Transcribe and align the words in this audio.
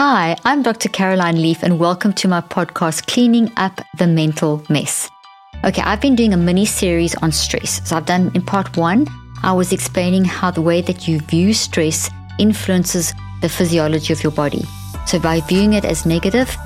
Hi, 0.00 0.36
I'm 0.44 0.62
Dr. 0.62 0.88
Caroline 0.88 1.42
Leaf, 1.42 1.64
and 1.64 1.80
welcome 1.80 2.12
to 2.12 2.28
my 2.28 2.40
podcast, 2.40 3.08
Cleaning 3.08 3.50
Up 3.56 3.80
the 3.96 4.06
Mental 4.06 4.62
Mess. 4.68 5.10
Okay, 5.64 5.82
I've 5.82 6.00
been 6.00 6.14
doing 6.14 6.32
a 6.32 6.36
mini 6.36 6.66
series 6.66 7.16
on 7.16 7.32
stress. 7.32 7.80
So, 7.84 7.96
I've 7.96 8.06
done 8.06 8.30
in 8.32 8.42
part 8.42 8.76
one, 8.76 9.08
I 9.42 9.50
was 9.50 9.72
explaining 9.72 10.24
how 10.24 10.52
the 10.52 10.62
way 10.62 10.82
that 10.82 11.08
you 11.08 11.18
view 11.18 11.52
stress 11.52 12.08
influences 12.38 13.12
the 13.40 13.48
physiology 13.48 14.12
of 14.12 14.22
your 14.22 14.30
body. 14.30 14.62
So, 15.08 15.18
by 15.18 15.40
viewing 15.40 15.72
it 15.72 15.84
as 15.84 16.06
negative, 16.06 16.56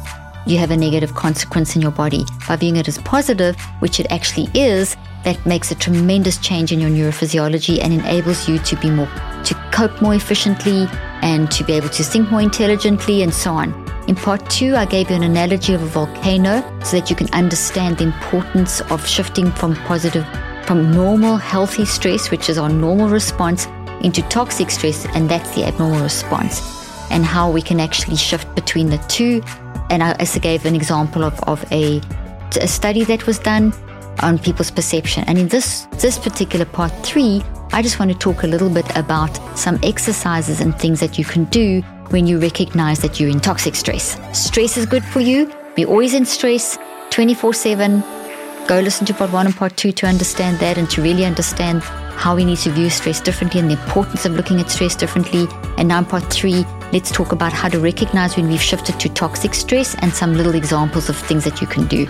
you 0.46 0.58
have 0.58 0.70
a 0.70 0.76
negative 0.76 1.14
consequence 1.14 1.76
in 1.76 1.82
your 1.82 1.90
body. 1.90 2.24
By 2.48 2.56
viewing 2.56 2.76
it 2.76 2.88
as 2.88 2.98
positive, 2.98 3.56
which 3.80 4.00
it 4.00 4.06
actually 4.10 4.48
is, 4.54 4.96
that 5.24 5.44
makes 5.46 5.70
a 5.70 5.74
tremendous 5.74 6.38
change 6.38 6.72
in 6.72 6.80
your 6.80 6.90
neurophysiology 6.90 7.80
and 7.80 7.92
enables 7.92 8.48
you 8.48 8.58
to 8.58 8.76
be 8.76 8.90
more 8.90 9.08
to 9.44 9.54
cope 9.72 10.00
more 10.00 10.14
efficiently 10.14 10.86
and 11.22 11.50
to 11.50 11.64
be 11.64 11.72
able 11.72 11.88
to 11.88 12.02
think 12.02 12.30
more 12.30 12.40
intelligently 12.40 13.22
and 13.22 13.32
so 13.32 13.52
on. 13.52 13.72
In 14.08 14.16
part 14.16 14.48
two, 14.50 14.74
I 14.74 14.84
gave 14.84 15.10
you 15.10 15.16
an 15.16 15.22
analogy 15.22 15.74
of 15.74 15.82
a 15.82 15.86
volcano 15.86 16.62
so 16.82 16.98
that 16.98 17.08
you 17.08 17.16
can 17.16 17.32
understand 17.32 17.98
the 17.98 18.04
importance 18.04 18.80
of 18.82 19.06
shifting 19.06 19.52
from 19.52 19.76
positive, 19.76 20.26
from 20.66 20.90
normal, 20.90 21.36
healthy 21.36 21.84
stress, 21.84 22.30
which 22.30 22.48
is 22.48 22.58
our 22.58 22.68
normal 22.68 23.08
response, 23.08 23.66
into 24.02 24.22
toxic 24.22 24.70
stress, 24.70 25.06
and 25.14 25.28
that's 25.28 25.54
the 25.54 25.64
abnormal 25.64 26.00
response, 26.00 26.60
and 27.10 27.24
how 27.24 27.50
we 27.50 27.62
can 27.62 27.78
actually 27.78 28.16
shift 28.16 28.52
between 28.56 28.90
the 28.90 28.98
two. 29.08 29.40
And 29.92 30.02
I 30.02 30.14
also 30.14 30.40
gave 30.40 30.64
an 30.64 30.74
example 30.74 31.22
of, 31.22 31.38
of 31.42 31.70
a, 31.70 32.00
a 32.58 32.66
study 32.66 33.04
that 33.04 33.26
was 33.26 33.38
done 33.38 33.74
on 34.20 34.38
people's 34.38 34.70
perception. 34.70 35.22
And 35.26 35.38
in 35.38 35.48
this, 35.48 35.86
this 36.00 36.18
particular 36.18 36.64
part 36.64 36.92
three, 37.04 37.42
I 37.72 37.82
just 37.82 37.98
want 37.98 38.10
to 38.10 38.16
talk 38.16 38.42
a 38.42 38.46
little 38.46 38.70
bit 38.70 38.86
about 38.96 39.36
some 39.56 39.78
exercises 39.82 40.60
and 40.60 40.74
things 40.78 40.98
that 41.00 41.18
you 41.18 41.26
can 41.26 41.44
do 41.44 41.82
when 42.08 42.26
you 42.26 42.38
recognize 42.38 43.00
that 43.00 43.20
you're 43.20 43.28
in 43.28 43.40
toxic 43.40 43.74
stress. 43.74 44.18
Stress 44.32 44.78
is 44.78 44.86
good 44.86 45.04
for 45.04 45.20
you. 45.20 45.52
Be 45.76 45.84
always 45.84 46.14
in 46.14 46.24
stress 46.24 46.78
24 47.10 47.52
7. 47.52 48.02
Go 48.68 48.78
listen 48.78 49.04
to 49.06 49.14
part 49.14 49.32
one 49.32 49.46
and 49.46 49.54
part 49.54 49.76
two 49.76 49.92
to 49.92 50.06
understand 50.06 50.58
that 50.60 50.78
and 50.78 50.88
to 50.90 51.02
really 51.02 51.24
understand 51.24 51.82
how 51.82 52.36
we 52.36 52.44
need 52.44 52.58
to 52.58 52.70
view 52.70 52.88
stress 52.90 53.20
differently 53.20 53.58
and 53.58 53.68
the 53.68 53.74
importance 53.74 54.24
of 54.24 54.32
looking 54.32 54.60
at 54.60 54.70
stress 54.70 54.94
differently. 54.94 55.48
And 55.76 55.88
now 55.88 55.98
in 55.98 56.04
part 56.04 56.32
three, 56.32 56.64
let's 56.92 57.10
talk 57.10 57.32
about 57.32 57.52
how 57.52 57.68
to 57.68 57.80
recognize 57.80 58.36
when 58.36 58.48
we've 58.48 58.62
shifted 58.62 59.00
to 59.00 59.08
toxic 59.08 59.54
stress 59.54 59.96
and 59.96 60.12
some 60.12 60.34
little 60.34 60.54
examples 60.54 61.08
of 61.08 61.16
things 61.16 61.44
that 61.44 61.60
you 61.60 61.66
can 61.66 61.86
do. 61.86 62.06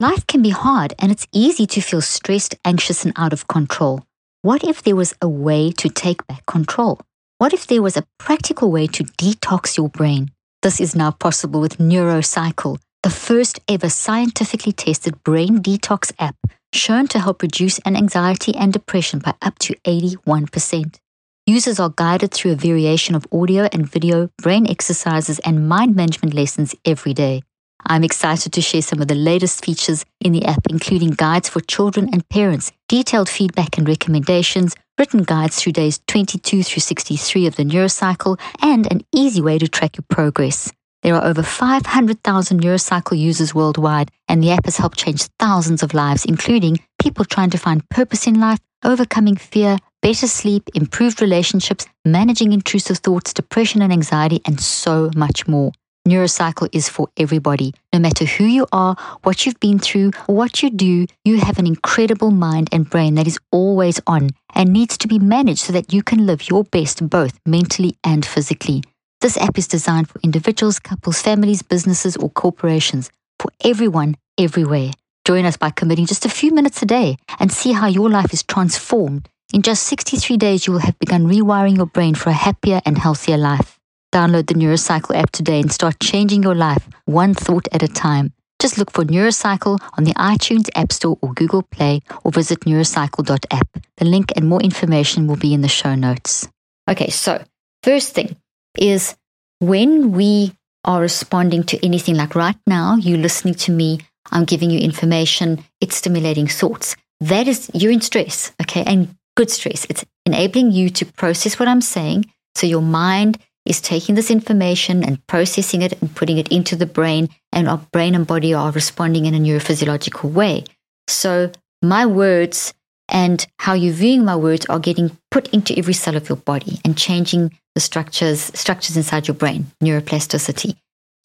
Life 0.00 0.26
can 0.26 0.42
be 0.42 0.50
hard 0.50 0.94
and 0.98 1.12
it's 1.12 1.26
easy 1.32 1.66
to 1.66 1.80
feel 1.80 2.00
stressed, 2.00 2.56
anxious, 2.64 3.04
and 3.04 3.12
out 3.16 3.32
of 3.32 3.46
control. 3.46 4.02
What 4.40 4.64
if 4.64 4.82
there 4.82 4.96
was 4.96 5.14
a 5.20 5.28
way 5.28 5.70
to 5.72 5.88
take 5.88 6.26
back 6.26 6.44
control? 6.46 6.98
What 7.38 7.52
if 7.52 7.66
there 7.66 7.82
was 7.82 7.96
a 7.96 8.06
practical 8.18 8.72
way 8.72 8.86
to 8.88 9.04
detox 9.04 9.76
your 9.76 9.90
brain? 9.90 10.30
This 10.62 10.80
is 10.80 10.96
now 10.96 11.10
possible 11.10 11.60
with 11.60 11.78
NeuroCycle, 11.78 12.78
the 13.02 13.10
first 13.10 13.58
ever 13.68 13.88
scientifically 13.88 14.72
tested 14.72 15.22
brain 15.24 15.60
detox 15.60 16.12
app 16.20 16.36
shown 16.72 17.08
to 17.08 17.18
help 17.18 17.42
reduce 17.42 17.78
an 17.80 17.96
anxiety 17.96 18.54
and 18.54 18.72
depression 18.72 19.18
by 19.18 19.34
up 19.42 19.58
to 19.58 19.74
81%. 19.84 20.98
Users 21.46 21.80
are 21.80 21.92
guided 21.96 22.32
through 22.32 22.52
a 22.52 22.56
variation 22.56 23.16
of 23.16 23.26
audio 23.32 23.68
and 23.72 23.90
video, 23.90 24.30
brain 24.40 24.68
exercises, 24.70 25.40
and 25.40 25.68
mind 25.68 25.96
management 25.96 26.32
lessons 26.34 26.76
every 26.84 27.12
day. 27.12 27.42
I'm 27.84 28.04
excited 28.04 28.52
to 28.52 28.60
share 28.60 28.82
some 28.82 29.02
of 29.02 29.08
the 29.08 29.16
latest 29.16 29.64
features 29.64 30.04
in 30.20 30.30
the 30.30 30.44
app, 30.44 30.68
including 30.70 31.10
guides 31.10 31.48
for 31.48 31.60
children 31.60 32.08
and 32.12 32.28
parents, 32.28 32.70
detailed 32.88 33.28
feedback 33.28 33.76
and 33.76 33.88
recommendations, 33.88 34.76
written 34.96 35.24
guides 35.24 35.56
through 35.56 35.72
days 35.72 36.00
22 36.06 36.62
through 36.62 36.80
63 36.80 37.48
of 37.48 37.56
the 37.56 37.64
NeuroCycle, 37.64 38.38
and 38.62 38.90
an 38.92 39.04
easy 39.12 39.40
way 39.40 39.58
to 39.58 39.66
track 39.66 39.96
your 39.96 40.04
progress. 40.08 40.72
There 41.02 41.16
are 41.16 41.24
over 41.24 41.42
500,000 41.42 42.60
NeuroCycle 42.60 43.18
users 43.18 43.52
worldwide, 43.52 44.10
and 44.28 44.40
the 44.40 44.52
app 44.52 44.66
has 44.66 44.76
helped 44.76 44.98
change 44.98 45.24
thousands 45.40 45.82
of 45.82 45.94
lives, 45.94 46.24
including 46.24 46.78
people 47.00 47.24
trying 47.24 47.50
to 47.50 47.58
find 47.58 47.88
purpose 47.88 48.28
in 48.28 48.38
life, 48.38 48.60
overcoming 48.84 49.34
fear, 49.34 49.78
better 50.00 50.28
sleep, 50.28 50.68
improved 50.74 51.20
relationships, 51.20 51.86
managing 52.04 52.52
intrusive 52.52 52.98
thoughts, 52.98 53.32
depression 53.32 53.82
and 53.82 53.92
anxiety, 53.92 54.40
and 54.44 54.60
so 54.60 55.10
much 55.16 55.48
more. 55.48 55.72
NeuroCycle 56.06 56.68
is 56.72 56.88
for 56.88 57.08
everybody. 57.16 57.74
No 57.92 57.98
matter 57.98 58.24
who 58.24 58.44
you 58.44 58.66
are, 58.72 58.96
what 59.22 59.44
you've 59.44 59.58
been 59.58 59.80
through, 59.80 60.12
or 60.28 60.36
what 60.36 60.62
you 60.62 60.70
do, 60.70 61.06
you 61.24 61.38
have 61.38 61.58
an 61.58 61.66
incredible 61.66 62.30
mind 62.30 62.68
and 62.70 62.88
brain 62.88 63.16
that 63.16 63.26
is 63.26 63.38
always 63.50 64.00
on 64.06 64.30
and 64.54 64.72
needs 64.72 64.96
to 64.98 65.08
be 65.08 65.18
managed 65.18 65.60
so 65.60 65.72
that 65.72 65.92
you 65.92 66.02
can 66.02 66.26
live 66.26 66.48
your 66.48 66.62
best 66.62 67.08
both 67.08 67.40
mentally 67.44 67.96
and 68.04 68.24
physically. 68.24 68.82
This 69.22 69.36
app 69.36 69.56
is 69.56 69.68
designed 69.68 70.08
for 70.08 70.18
individuals, 70.24 70.80
couples, 70.80 71.22
families, 71.22 71.62
businesses, 71.62 72.16
or 72.16 72.28
corporations, 72.28 73.08
for 73.38 73.52
everyone, 73.62 74.16
everywhere. 74.36 74.90
Join 75.24 75.44
us 75.44 75.56
by 75.56 75.70
committing 75.70 76.06
just 76.06 76.26
a 76.26 76.28
few 76.28 76.50
minutes 76.50 76.82
a 76.82 76.86
day 76.86 77.18
and 77.38 77.52
see 77.52 77.70
how 77.70 77.86
your 77.86 78.10
life 78.10 78.32
is 78.32 78.42
transformed. 78.42 79.28
In 79.54 79.62
just 79.62 79.84
63 79.84 80.36
days, 80.38 80.66
you 80.66 80.72
will 80.72 80.80
have 80.80 80.98
begun 80.98 81.28
rewiring 81.28 81.76
your 81.76 81.86
brain 81.86 82.16
for 82.16 82.30
a 82.30 82.32
happier 82.32 82.80
and 82.84 82.98
healthier 82.98 83.36
life. 83.36 83.78
Download 84.10 84.44
the 84.44 84.54
NeuroCycle 84.54 85.14
app 85.14 85.30
today 85.30 85.60
and 85.60 85.70
start 85.70 86.00
changing 86.00 86.42
your 86.42 86.56
life 86.56 86.88
one 87.04 87.32
thought 87.32 87.68
at 87.70 87.84
a 87.84 87.88
time. 87.88 88.32
Just 88.58 88.76
look 88.76 88.90
for 88.90 89.04
NeuroCycle 89.04 89.78
on 89.96 90.02
the 90.02 90.14
iTunes 90.14 90.68
App 90.74 90.90
Store 90.90 91.16
or 91.22 91.32
Google 91.32 91.62
Play 91.62 92.00
or 92.24 92.32
visit 92.32 92.62
neurocycle.app. 92.62 93.68
The 93.98 94.04
link 94.04 94.32
and 94.34 94.48
more 94.48 94.60
information 94.60 95.28
will 95.28 95.36
be 95.36 95.54
in 95.54 95.60
the 95.60 95.68
show 95.68 95.94
notes. 95.94 96.48
Okay, 96.88 97.10
so 97.10 97.44
first 97.84 98.14
thing 98.14 98.34
is 98.78 99.16
when 99.60 100.12
we 100.12 100.52
are 100.84 101.00
responding 101.00 101.62
to 101.64 101.84
anything 101.84 102.16
like 102.16 102.34
right 102.34 102.56
now, 102.66 102.96
you 102.96 103.16
listening 103.16 103.54
to 103.54 103.72
me, 103.72 104.00
I'm 104.30 104.44
giving 104.44 104.70
you 104.70 104.78
information, 104.78 105.64
it's 105.80 105.96
stimulating 105.96 106.46
thoughts. 106.46 106.96
That 107.20 107.46
is, 107.46 107.70
you're 107.74 107.92
in 107.92 108.00
stress, 108.00 108.52
okay, 108.60 108.82
and 108.84 109.14
good 109.36 109.50
stress. 109.50 109.86
It's 109.88 110.04
enabling 110.26 110.72
you 110.72 110.90
to 110.90 111.06
process 111.06 111.58
what 111.58 111.68
I'm 111.68 111.80
saying. 111.80 112.26
So 112.54 112.66
your 112.66 112.82
mind 112.82 113.38
is 113.64 113.80
taking 113.80 114.14
this 114.14 114.30
information 114.30 115.04
and 115.04 115.24
processing 115.26 115.82
it 115.82 116.00
and 116.00 116.14
putting 116.14 116.38
it 116.38 116.48
into 116.48 116.74
the 116.74 116.86
brain, 116.86 117.28
and 117.52 117.68
our 117.68 117.78
brain 117.92 118.14
and 118.14 118.26
body 118.26 118.52
are 118.52 118.72
responding 118.72 119.26
in 119.26 119.34
a 119.34 119.38
neurophysiological 119.38 120.32
way. 120.32 120.64
So, 121.08 121.52
my 121.80 122.06
words 122.06 122.74
and 123.08 123.46
how 123.58 123.74
you're 123.74 123.92
viewing 123.92 124.24
my 124.24 124.36
words 124.36 124.66
are 124.66 124.78
getting 124.78 125.16
put 125.30 125.48
into 125.52 125.76
every 125.76 125.94
cell 125.94 126.16
of 126.16 126.28
your 126.28 126.36
body 126.36 126.80
and 126.84 126.96
changing 126.96 127.52
the 127.74 127.80
structures 127.80 128.50
structures 128.54 128.96
inside 128.96 129.28
your 129.28 129.34
brain, 129.34 129.66
neuroplasticity, 129.82 130.76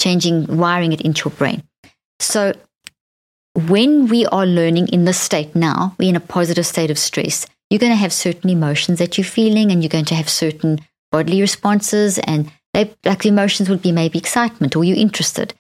changing 0.02 0.58
wiring 0.58 0.94
it 0.94 1.02
into 1.02 1.30
your 1.30 1.38
brain. 1.38 1.64
So 2.20 2.54
when 3.54 4.08
we 4.08 4.26
are 4.28 4.46
learning 4.46 4.90
in 4.90 5.06
this 5.06 5.20
state 5.20 5.56
now, 5.56 5.96
we're 5.98 6.10
in 6.10 6.16
a 6.16 6.22
positive 6.22 6.66
state 6.66 6.92
of 6.92 7.00
stress. 7.00 7.46
You're 7.70 7.80
going 7.80 7.92
to 7.92 7.98
have 7.98 8.14
certain 8.14 8.50
emotions 8.50 9.00
that 9.00 9.18
you're 9.18 9.26
feeling, 9.26 9.72
and 9.72 9.84
you're 9.84 9.90
going 9.90 10.06
to 10.06 10.16
have 10.16 10.30
certain 10.30 10.80
bodily 11.12 11.42
responses 11.42 12.20
and 12.20 12.52
they, 12.74 12.94
like 13.06 13.24
the 13.24 13.30
emotions 13.30 13.70
would 13.70 13.82
be 13.82 13.92
maybe 13.92 14.20
excitement 14.20 14.76
or 14.76 14.84
you're 14.84 14.98
interested. 14.98 15.54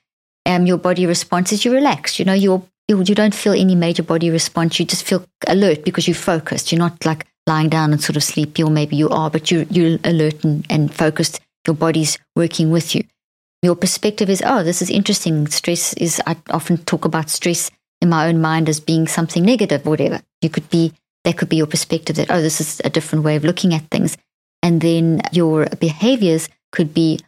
Um, 0.45 0.65
your 0.65 0.77
body 0.77 1.05
responses, 1.05 1.65
you 1.65 1.73
relax. 1.73 2.19
You 2.19 2.25
know, 2.25 2.33
you're, 2.33 2.63
you 2.87 3.01
you 3.03 3.15
don't 3.15 3.35
feel 3.35 3.53
any 3.53 3.75
major 3.75 4.03
body 4.03 4.29
response. 4.29 4.79
You 4.79 4.85
just 4.85 5.03
feel 5.03 5.25
alert 5.47 5.83
because 5.83 6.07
you're 6.07 6.15
focused. 6.15 6.71
You're 6.71 6.79
not 6.79 7.05
like 7.05 7.26
lying 7.47 7.69
down 7.69 7.91
and 7.91 8.01
sort 8.01 8.17
of 8.17 8.23
sleepy, 8.23 8.63
or 8.63 8.69
maybe 8.69 8.95
you 8.95 9.09
are, 9.09 9.29
but 9.29 9.49
you're, 9.49 9.63
you're 9.63 9.97
alert 10.03 10.43
and, 10.43 10.65
and 10.69 10.93
focused. 10.93 11.39
Your 11.65 11.75
body's 11.75 12.17
working 12.35 12.71
with 12.71 12.93
you. 12.93 13.03
Your 13.63 13.75
perspective 13.75 14.29
is, 14.29 14.43
oh, 14.45 14.63
this 14.63 14.81
is 14.81 14.89
interesting. 14.89 15.47
Stress 15.47 15.93
is, 15.93 16.21
I 16.27 16.37
often 16.51 16.77
talk 16.77 17.05
about 17.05 17.29
stress 17.29 17.71
in 18.01 18.09
my 18.09 18.27
own 18.27 18.39
mind 18.39 18.69
as 18.69 18.79
being 18.79 19.07
something 19.07 19.43
negative, 19.43 19.85
whatever. 19.85 20.21
You 20.41 20.49
could 20.49 20.69
be, 20.69 20.93
that 21.23 21.37
could 21.37 21.49
be 21.49 21.57
your 21.57 21.67
perspective 21.67 22.17
that, 22.17 22.29
oh, 22.29 22.41
this 22.41 22.61
is 22.61 22.81
a 22.85 22.89
different 22.89 23.25
way 23.25 23.35
of 23.35 23.43
looking 23.43 23.73
at 23.73 23.89
things. 23.89 24.17
And 24.61 24.81
then 24.81 25.21
your 25.31 25.65
behaviors 25.79 26.49
could 26.71 26.93
be 26.93 27.19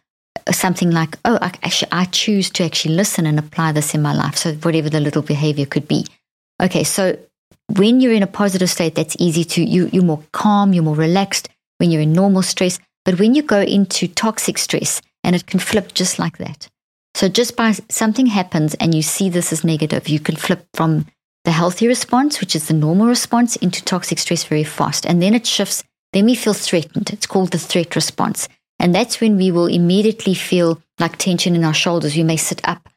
something 0.50 0.90
like, 0.90 1.16
oh, 1.24 1.38
I, 1.40 1.52
actually, 1.62 1.92
I 1.92 2.04
choose 2.06 2.50
to 2.50 2.64
actually 2.64 2.94
listen 2.94 3.26
and 3.26 3.38
apply 3.38 3.72
this 3.72 3.94
in 3.94 4.02
my 4.02 4.14
life. 4.14 4.36
So, 4.36 4.54
whatever 4.54 4.88
the 4.88 5.00
little 5.00 5.22
behavior 5.22 5.66
could 5.66 5.88
be. 5.88 6.06
Okay, 6.62 6.84
so 6.84 7.18
when 7.78 8.00
you're 8.00 8.12
in 8.12 8.22
a 8.22 8.28
positive 8.28 8.70
state, 8.70 8.94
that's 8.94 9.16
easy 9.18 9.44
to, 9.44 9.62
you, 9.62 9.88
you're 9.92 10.04
more 10.04 10.22
calm, 10.32 10.72
you're 10.72 10.84
more 10.84 10.96
relaxed 10.96 11.48
when 11.78 11.90
you're 11.90 12.02
in 12.02 12.12
normal 12.12 12.42
stress. 12.42 12.78
But 13.04 13.18
when 13.18 13.34
you 13.34 13.42
go 13.42 13.60
into 13.60 14.08
toxic 14.08 14.58
stress, 14.58 15.00
and 15.22 15.36
it 15.36 15.46
can 15.46 15.60
flip 15.60 15.92
just 15.92 16.18
like 16.18 16.38
that. 16.38 16.68
So, 17.14 17.28
just 17.28 17.56
by 17.56 17.72
something 17.88 18.26
happens 18.26 18.74
and 18.74 18.94
you 18.94 19.02
see 19.02 19.28
this 19.28 19.52
as 19.52 19.64
negative, 19.64 20.08
you 20.08 20.18
can 20.18 20.36
flip 20.36 20.66
from 20.74 21.06
the 21.44 21.50
healthy 21.50 21.86
response, 21.86 22.40
which 22.40 22.56
is 22.56 22.68
the 22.68 22.74
normal 22.74 23.06
response, 23.06 23.56
into 23.56 23.84
toxic 23.84 24.18
stress 24.18 24.44
very 24.44 24.64
fast. 24.64 25.04
And 25.04 25.20
then 25.20 25.34
it 25.34 25.46
shifts 25.46 25.82
then 26.12 26.24
we 26.24 26.34
feel 26.34 26.54
threatened. 26.54 27.10
It's 27.10 27.26
called 27.26 27.52
the 27.52 27.58
threat 27.58 27.94
response. 27.94 28.48
And 28.78 28.94
that's 28.94 29.20
when 29.20 29.36
we 29.36 29.50
will 29.50 29.66
immediately 29.66 30.34
feel 30.34 30.82
like 30.98 31.16
tension 31.16 31.54
in 31.54 31.64
our 31.64 31.74
shoulders. 31.74 32.16
You 32.16 32.24
may 32.24 32.36
sit 32.36 32.66
up. 32.66 32.88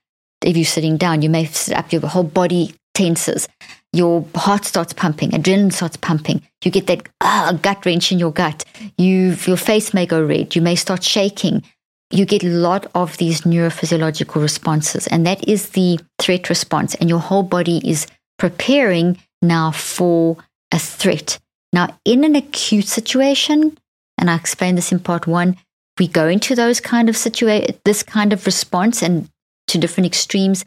If 0.43 0.57
you're 0.57 0.65
sitting 0.65 0.97
down, 0.97 1.21
you 1.21 1.29
may 1.29 1.45
sit 1.45 1.77
up, 1.77 1.91
your 1.91 2.01
whole 2.07 2.23
body 2.23 2.73
tenses. 2.93 3.47
Your 3.93 4.25
heart 4.35 4.65
starts 4.65 4.91
pumping, 4.91 5.31
adrenaline 5.31 5.71
starts 5.71 5.97
pumping. 5.97 6.41
You 6.63 6.71
get 6.71 6.87
that 6.87 7.07
ah, 7.21 7.57
gut 7.61 7.85
wrench 7.85 8.11
in 8.11 8.19
your 8.19 8.31
gut. 8.31 8.65
You, 8.97 9.35
your 9.45 9.57
face 9.57 9.93
may 9.93 10.05
go 10.05 10.23
red. 10.23 10.55
You 10.55 10.61
may 10.61 10.75
start 10.75 11.03
shaking. 11.03 11.63
You 12.09 12.25
get 12.25 12.43
a 12.43 12.49
lot 12.49 12.87
of 12.95 13.17
these 13.17 13.41
neurophysiological 13.41 14.41
responses, 14.41 15.07
and 15.07 15.25
that 15.25 15.47
is 15.47 15.69
the 15.69 15.99
threat 16.19 16.49
response. 16.49 16.95
And 16.95 17.09
your 17.09 17.19
whole 17.19 17.43
body 17.43 17.81
is 17.87 18.07
preparing 18.37 19.17
now 19.41 19.71
for 19.71 20.37
a 20.71 20.79
threat. 20.79 21.39
Now, 21.71 21.97
in 22.03 22.23
an 22.23 22.35
acute 22.35 22.87
situation, 22.87 23.77
and 24.17 24.29
I 24.29 24.35
explained 24.35 24.77
this 24.77 24.91
in 24.91 24.99
part 24.99 25.27
one, 25.27 25.57
we 25.99 26.07
go 26.07 26.27
into 26.27 26.55
those 26.55 26.79
kind 26.79 27.09
of 27.09 27.15
situa- 27.15 27.77
this 27.83 28.03
kind 28.03 28.33
of 28.33 28.45
response 28.45 29.03
and 29.03 29.29
to 29.67 29.77
different 29.77 30.07
extremes. 30.07 30.65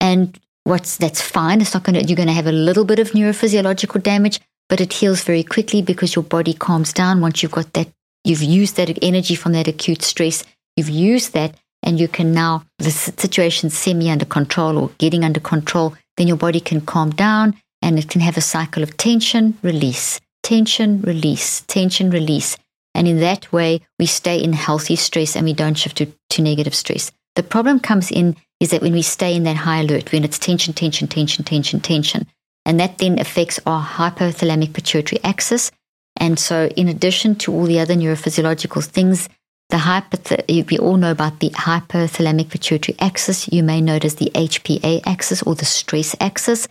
And 0.00 0.38
what's 0.70 0.96
that's 0.96 1.20
fine. 1.20 1.60
It's 1.60 1.74
not 1.74 1.82
going 1.82 1.98
to, 1.98 2.06
you're 2.06 2.16
going 2.16 2.28
to 2.28 2.40
have 2.40 2.46
a 2.46 2.52
little 2.52 2.84
bit 2.84 3.00
of 3.00 3.10
neurophysiological 3.10 4.02
damage, 4.02 4.40
but 4.68 4.80
it 4.80 4.92
heals 4.92 5.22
very 5.22 5.42
quickly 5.42 5.82
because 5.82 6.14
your 6.14 6.22
body 6.22 6.54
calms 6.54 6.92
down 6.92 7.20
once 7.20 7.42
you've 7.42 7.52
got 7.52 7.72
that, 7.72 7.88
you've 8.24 8.42
used 8.42 8.76
that 8.76 8.96
energy 9.02 9.34
from 9.34 9.52
that 9.52 9.68
acute 9.68 10.02
stress. 10.02 10.44
You've 10.76 10.88
used 10.88 11.32
that 11.32 11.56
and 11.82 11.98
you 11.98 12.06
can 12.06 12.32
now, 12.32 12.64
the 12.78 12.90
situation 12.92 13.68
semi 13.68 14.10
under 14.10 14.24
control 14.24 14.78
or 14.78 14.90
getting 14.98 15.24
under 15.24 15.40
control, 15.40 15.96
then 16.16 16.28
your 16.28 16.36
body 16.36 16.60
can 16.60 16.80
calm 16.80 17.10
down 17.10 17.56
and 17.82 17.98
it 17.98 18.08
can 18.08 18.20
have 18.20 18.36
a 18.36 18.42
cycle 18.42 18.82
of 18.82 18.96
tension, 18.96 19.58
release, 19.62 20.20
tension, 20.44 21.02
release, 21.02 21.62
tension, 21.62 22.10
release. 22.10 22.56
And 22.94 23.08
in 23.08 23.18
that 23.20 23.52
way, 23.52 23.80
we 23.98 24.06
stay 24.06 24.40
in 24.40 24.52
healthy 24.52 24.96
stress 24.96 25.34
and 25.34 25.44
we 25.46 25.52
don't 25.52 25.74
shift 25.74 25.96
to, 25.98 26.12
to 26.30 26.42
negative 26.42 26.74
stress. 26.74 27.10
The 27.34 27.42
problem 27.42 27.80
comes 27.80 28.10
in 28.10 28.36
is 28.60 28.70
that 28.70 28.82
when 28.82 28.92
we 28.92 29.02
stay 29.02 29.34
in 29.34 29.44
that 29.44 29.56
high 29.56 29.80
alert, 29.80 30.12
when 30.12 30.22
it's 30.22 30.38
tension, 30.38 30.74
tension, 30.74 31.08
tension, 31.08 31.44
tension, 31.44 31.80
tension, 31.80 32.26
and 32.64 32.78
that 32.78 32.98
then 32.98 33.18
affects 33.18 33.58
our 33.66 33.82
hypothalamic 33.82 34.74
pituitary 34.74 35.22
axis. 35.24 35.72
And 36.16 36.38
so, 36.38 36.66
in 36.76 36.88
addition 36.88 37.34
to 37.36 37.52
all 37.52 37.64
the 37.64 37.80
other 37.80 37.94
neurophysiological 37.94 38.84
things, 38.84 39.28
the 39.70 39.78
hypoth- 39.78 40.70
we 40.70 40.78
all 40.78 40.96
know 40.96 41.10
about 41.10 41.40
the 41.40 41.50
hypothalamic 41.50 42.50
pituitary 42.50 42.96
axis. 43.00 43.50
You 43.50 43.62
may 43.62 43.80
as 44.04 44.16
the 44.16 44.30
HPA 44.34 45.00
axis 45.06 45.42
or 45.42 45.54
the 45.54 45.64
stress 45.64 46.14
axis. 46.20 46.68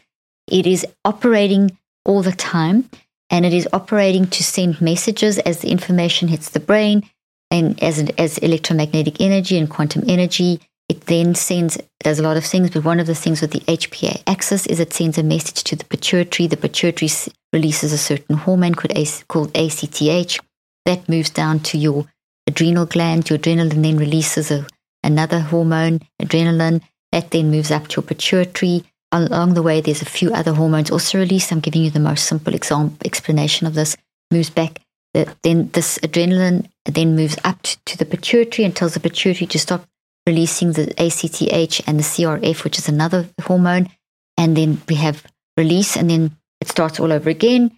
It 0.47 0.67
is 0.67 0.85
operating 1.05 1.77
all 2.05 2.21
the 2.21 2.31
time 2.31 2.89
and 3.29 3.45
it 3.45 3.53
is 3.53 3.67
operating 3.73 4.27
to 4.27 4.43
send 4.43 4.81
messages 4.81 5.39
as 5.39 5.59
the 5.59 5.69
information 5.69 6.27
hits 6.27 6.49
the 6.49 6.59
brain 6.59 7.09
and 7.51 7.81
as, 7.81 7.99
as 8.17 8.37
electromagnetic 8.39 9.21
energy 9.21 9.57
and 9.57 9.69
quantum 9.69 10.03
energy 10.07 10.59
it 10.89 11.05
then 11.05 11.35
sends, 11.35 11.77
does 11.99 12.19
a 12.19 12.23
lot 12.23 12.35
of 12.35 12.43
things, 12.43 12.71
but 12.71 12.83
one 12.83 12.99
of 12.99 13.05
the 13.05 13.13
things 13.13 13.41
with 13.41 13.51
the 13.51 13.59
HPA 13.61 14.23
axis 14.25 14.65
is 14.65 14.79
it 14.79 14.91
sends 14.91 15.19
a 15.19 15.23
message 15.23 15.63
to 15.65 15.75
the 15.75 15.85
pituitary. 15.85 16.47
The 16.47 16.57
pituitary 16.57 17.11
releases 17.53 17.93
a 17.93 17.97
certain 17.97 18.37
hormone 18.37 18.73
called, 18.73 18.97
called 19.27 19.51
ACTH 19.55 20.39
that 20.85 21.07
moves 21.07 21.29
down 21.29 21.59
to 21.59 21.77
your 21.77 22.07
adrenal 22.47 22.87
gland. 22.87 23.29
Your 23.29 23.37
adrenaline 23.37 23.83
then 23.83 23.97
releases 23.97 24.49
a, 24.49 24.65
another 25.03 25.39
hormone, 25.39 25.99
adrenaline, 26.19 26.81
that 27.11 27.29
then 27.29 27.51
moves 27.51 27.69
up 27.69 27.87
to 27.89 28.01
your 28.01 28.07
pituitary. 28.07 28.83
Along 29.11 29.53
the 29.53 29.63
way, 29.63 29.81
there's 29.81 30.01
a 30.01 30.05
few 30.05 30.33
other 30.33 30.53
hormones 30.53 30.89
also 30.89 31.19
released. 31.19 31.51
I'm 31.51 31.59
giving 31.59 31.83
you 31.83 31.91
the 31.91 31.99
most 31.99 32.25
simple 32.25 32.55
example, 32.55 32.97
explanation 33.05 33.67
of 33.67 33.75
this. 33.75 33.95
Moves 34.31 34.49
back. 34.49 34.81
Then 35.13 35.69
this 35.73 35.99
adrenaline 35.99 36.67
then 36.85 37.15
moves 37.15 37.37
up 37.43 37.61
to 37.61 37.97
the 37.97 38.05
pituitary 38.05 38.65
and 38.65 38.75
tells 38.75 38.95
the 38.95 38.99
pituitary 38.99 39.47
to 39.47 39.59
stop 39.59 39.85
releasing 40.29 40.73
the 40.73 40.87
ACTH 41.05 41.81
and 41.87 41.99
the 41.99 42.09
CRF, 42.11 42.63
which 42.63 42.77
is 42.77 42.87
another 42.87 43.27
hormone. 43.41 43.89
And 44.37 44.55
then 44.55 44.81
we 44.87 44.95
have 44.95 45.25
release, 45.57 45.97
and 45.97 46.09
then 46.09 46.37
it 46.61 46.69
starts 46.69 46.99
all 46.99 47.11
over 47.11 47.29
again. 47.29 47.71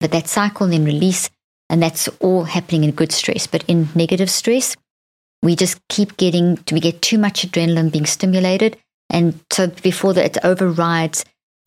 But 0.00 0.12
that 0.12 0.28
cycle, 0.28 0.68
then 0.68 0.84
release, 0.84 1.30
and 1.70 1.82
that's 1.82 2.06
all 2.20 2.44
happening 2.44 2.84
in 2.84 2.92
good 2.92 3.12
stress. 3.12 3.46
But 3.46 3.64
in 3.66 3.88
negative 3.94 4.30
stress, 4.30 4.76
we 5.42 5.56
just 5.56 5.80
keep 5.88 6.16
getting, 6.16 6.58
we 6.70 6.80
get 6.80 7.02
too 7.02 7.18
much 7.18 7.46
adrenaline 7.46 7.90
being 7.90 8.06
stimulated. 8.06 8.76
And 9.10 9.40
so 9.50 9.68
before 9.68 10.12
that, 10.14 10.36
it 10.36 10.44
overrides 10.44 11.24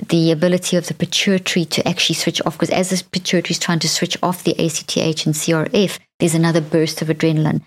the 0.09 0.31
ability 0.31 0.77
of 0.77 0.87
the 0.87 0.93
pituitary 0.93 1.65
to 1.65 1.87
actually 1.87 2.15
switch 2.15 2.41
off. 2.45 2.57
Because 2.57 2.69
as 2.69 2.89
the 2.89 3.03
pituitary 3.11 3.51
is 3.51 3.59
trying 3.59 3.79
to 3.79 3.89
switch 3.89 4.17
off 4.21 4.43
the 4.43 4.53
ACTH 4.53 5.25
and 5.25 5.35
CRF, 5.35 5.99
there's 6.19 6.35
another 6.35 6.61
burst 6.61 7.01
of 7.01 7.07
adrenaline. 7.07 7.61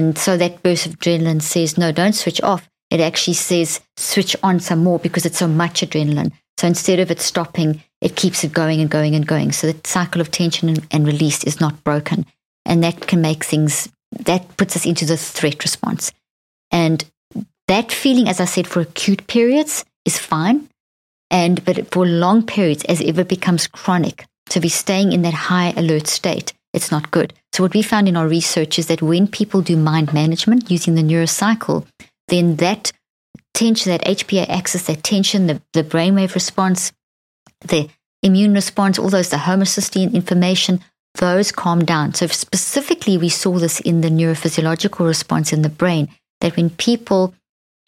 And 0.00 0.16
so 0.16 0.38
that 0.38 0.62
burst 0.62 0.86
of 0.86 0.98
adrenaline 0.98 1.42
says, 1.42 1.76
no, 1.76 1.92
don't 1.92 2.14
switch 2.14 2.40
off. 2.40 2.66
It 2.90 3.00
actually 3.00 3.34
says 3.34 3.82
switch 3.98 4.34
on 4.42 4.58
some 4.58 4.82
more 4.82 4.98
because 4.98 5.26
it's 5.26 5.36
so 5.36 5.46
much 5.46 5.82
adrenaline. 5.82 6.32
So 6.56 6.66
instead 6.66 7.00
of 7.00 7.10
it 7.10 7.20
stopping, 7.20 7.82
it 8.00 8.16
keeps 8.16 8.42
it 8.42 8.50
going 8.50 8.80
and 8.80 8.88
going 8.88 9.14
and 9.14 9.26
going. 9.26 9.52
So 9.52 9.70
the 9.70 9.78
cycle 9.86 10.22
of 10.22 10.30
tension 10.30 10.74
and, 10.90 11.06
release 11.06 11.44
is 11.44 11.60
not 11.60 11.84
broken. 11.84 12.24
And 12.64 12.82
that 12.82 13.08
can 13.08 13.20
make 13.20 13.44
things, 13.44 13.90
that 14.20 14.56
puts 14.56 14.74
us 14.74 14.86
into 14.86 15.04
the 15.04 15.18
threat 15.18 15.62
response. 15.62 16.12
And 16.70 17.04
that 17.68 17.92
feeling, 17.92 18.26
as 18.26 18.40
I 18.40 18.46
said, 18.46 18.66
for 18.66 18.80
acute 18.80 19.26
periods 19.26 19.84
is 20.06 20.16
fine. 20.16 20.66
And, 21.30 21.62
but 21.66 21.92
for 21.92 22.06
long 22.06 22.46
periods, 22.46 22.84
as 22.84 23.02
it 23.02 23.28
becomes 23.28 23.66
chronic, 23.66 24.24
to 24.48 24.60
be 24.60 24.70
staying 24.70 25.12
in 25.12 25.20
that 25.22 25.34
high 25.34 25.74
alert 25.76 26.06
state, 26.06 26.54
it's 26.72 26.90
not 26.90 27.10
good. 27.10 27.34
So, 27.52 27.62
what 27.64 27.74
we 27.74 27.82
found 27.82 28.08
in 28.08 28.16
our 28.16 28.28
research 28.28 28.78
is 28.78 28.86
that 28.86 29.02
when 29.02 29.26
people 29.26 29.62
do 29.62 29.76
mind 29.76 30.12
management 30.12 30.70
using 30.70 30.94
the 30.94 31.02
neurocycle, 31.02 31.86
then 32.28 32.56
that 32.56 32.92
tension, 33.54 33.90
that 33.90 34.04
HPA 34.04 34.48
axis, 34.48 34.86
that 34.86 35.02
tension, 35.02 35.46
the, 35.46 35.60
the 35.72 35.82
brainwave 35.82 36.34
response, 36.34 36.92
the 37.60 37.88
immune 38.22 38.54
response, 38.54 38.98
all 38.98 39.10
those, 39.10 39.30
the 39.30 39.36
homocysteine 39.36 40.14
information, 40.14 40.80
those 41.16 41.50
calm 41.50 41.84
down. 41.84 42.14
So, 42.14 42.28
specifically, 42.28 43.18
we 43.18 43.28
saw 43.28 43.58
this 43.58 43.80
in 43.80 44.00
the 44.00 44.08
neurophysiological 44.08 45.04
response 45.04 45.52
in 45.52 45.62
the 45.62 45.68
brain 45.68 46.08
that 46.40 46.56
when 46.56 46.70
people 46.70 47.34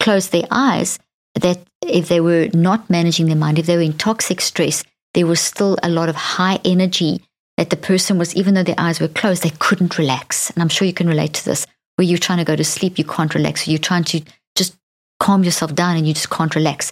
close 0.01 0.29
their 0.29 0.47
eyes, 0.51 0.99
that 1.35 1.59
if 1.81 2.09
they 2.09 2.19
were 2.19 2.49
not 2.53 2.89
managing 2.89 3.27
their 3.27 3.35
mind, 3.35 3.59
if 3.59 3.65
they 3.65 3.77
were 3.77 3.81
in 3.81 3.97
toxic 3.97 4.41
stress, 4.41 4.83
there 5.13 5.25
was 5.25 5.39
still 5.39 5.77
a 5.81 5.89
lot 5.89 6.09
of 6.09 6.15
high 6.15 6.59
energy 6.65 7.21
that 7.57 7.69
the 7.69 7.77
person 7.77 8.17
was, 8.17 8.35
even 8.35 8.53
though 8.53 8.63
their 8.63 8.75
eyes 8.77 8.99
were 8.99 9.07
closed, 9.07 9.43
they 9.43 9.51
couldn't 9.59 9.97
relax. 9.97 10.49
And 10.51 10.61
I'm 10.61 10.69
sure 10.69 10.87
you 10.87 10.93
can 10.93 11.07
relate 11.07 11.33
to 11.35 11.45
this, 11.45 11.67
where 11.95 12.07
you're 12.07 12.17
trying 12.17 12.39
to 12.39 12.45
go 12.45 12.55
to 12.55 12.63
sleep, 12.63 12.97
you 12.97 13.05
can't 13.05 13.33
relax. 13.35 13.67
You're 13.67 13.77
trying 13.77 14.03
to 14.05 14.21
just 14.55 14.75
calm 15.19 15.43
yourself 15.43 15.75
down 15.75 15.95
and 15.95 16.07
you 16.07 16.13
just 16.13 16.29
can't 16.29 16.55
relax. 16.55 16.91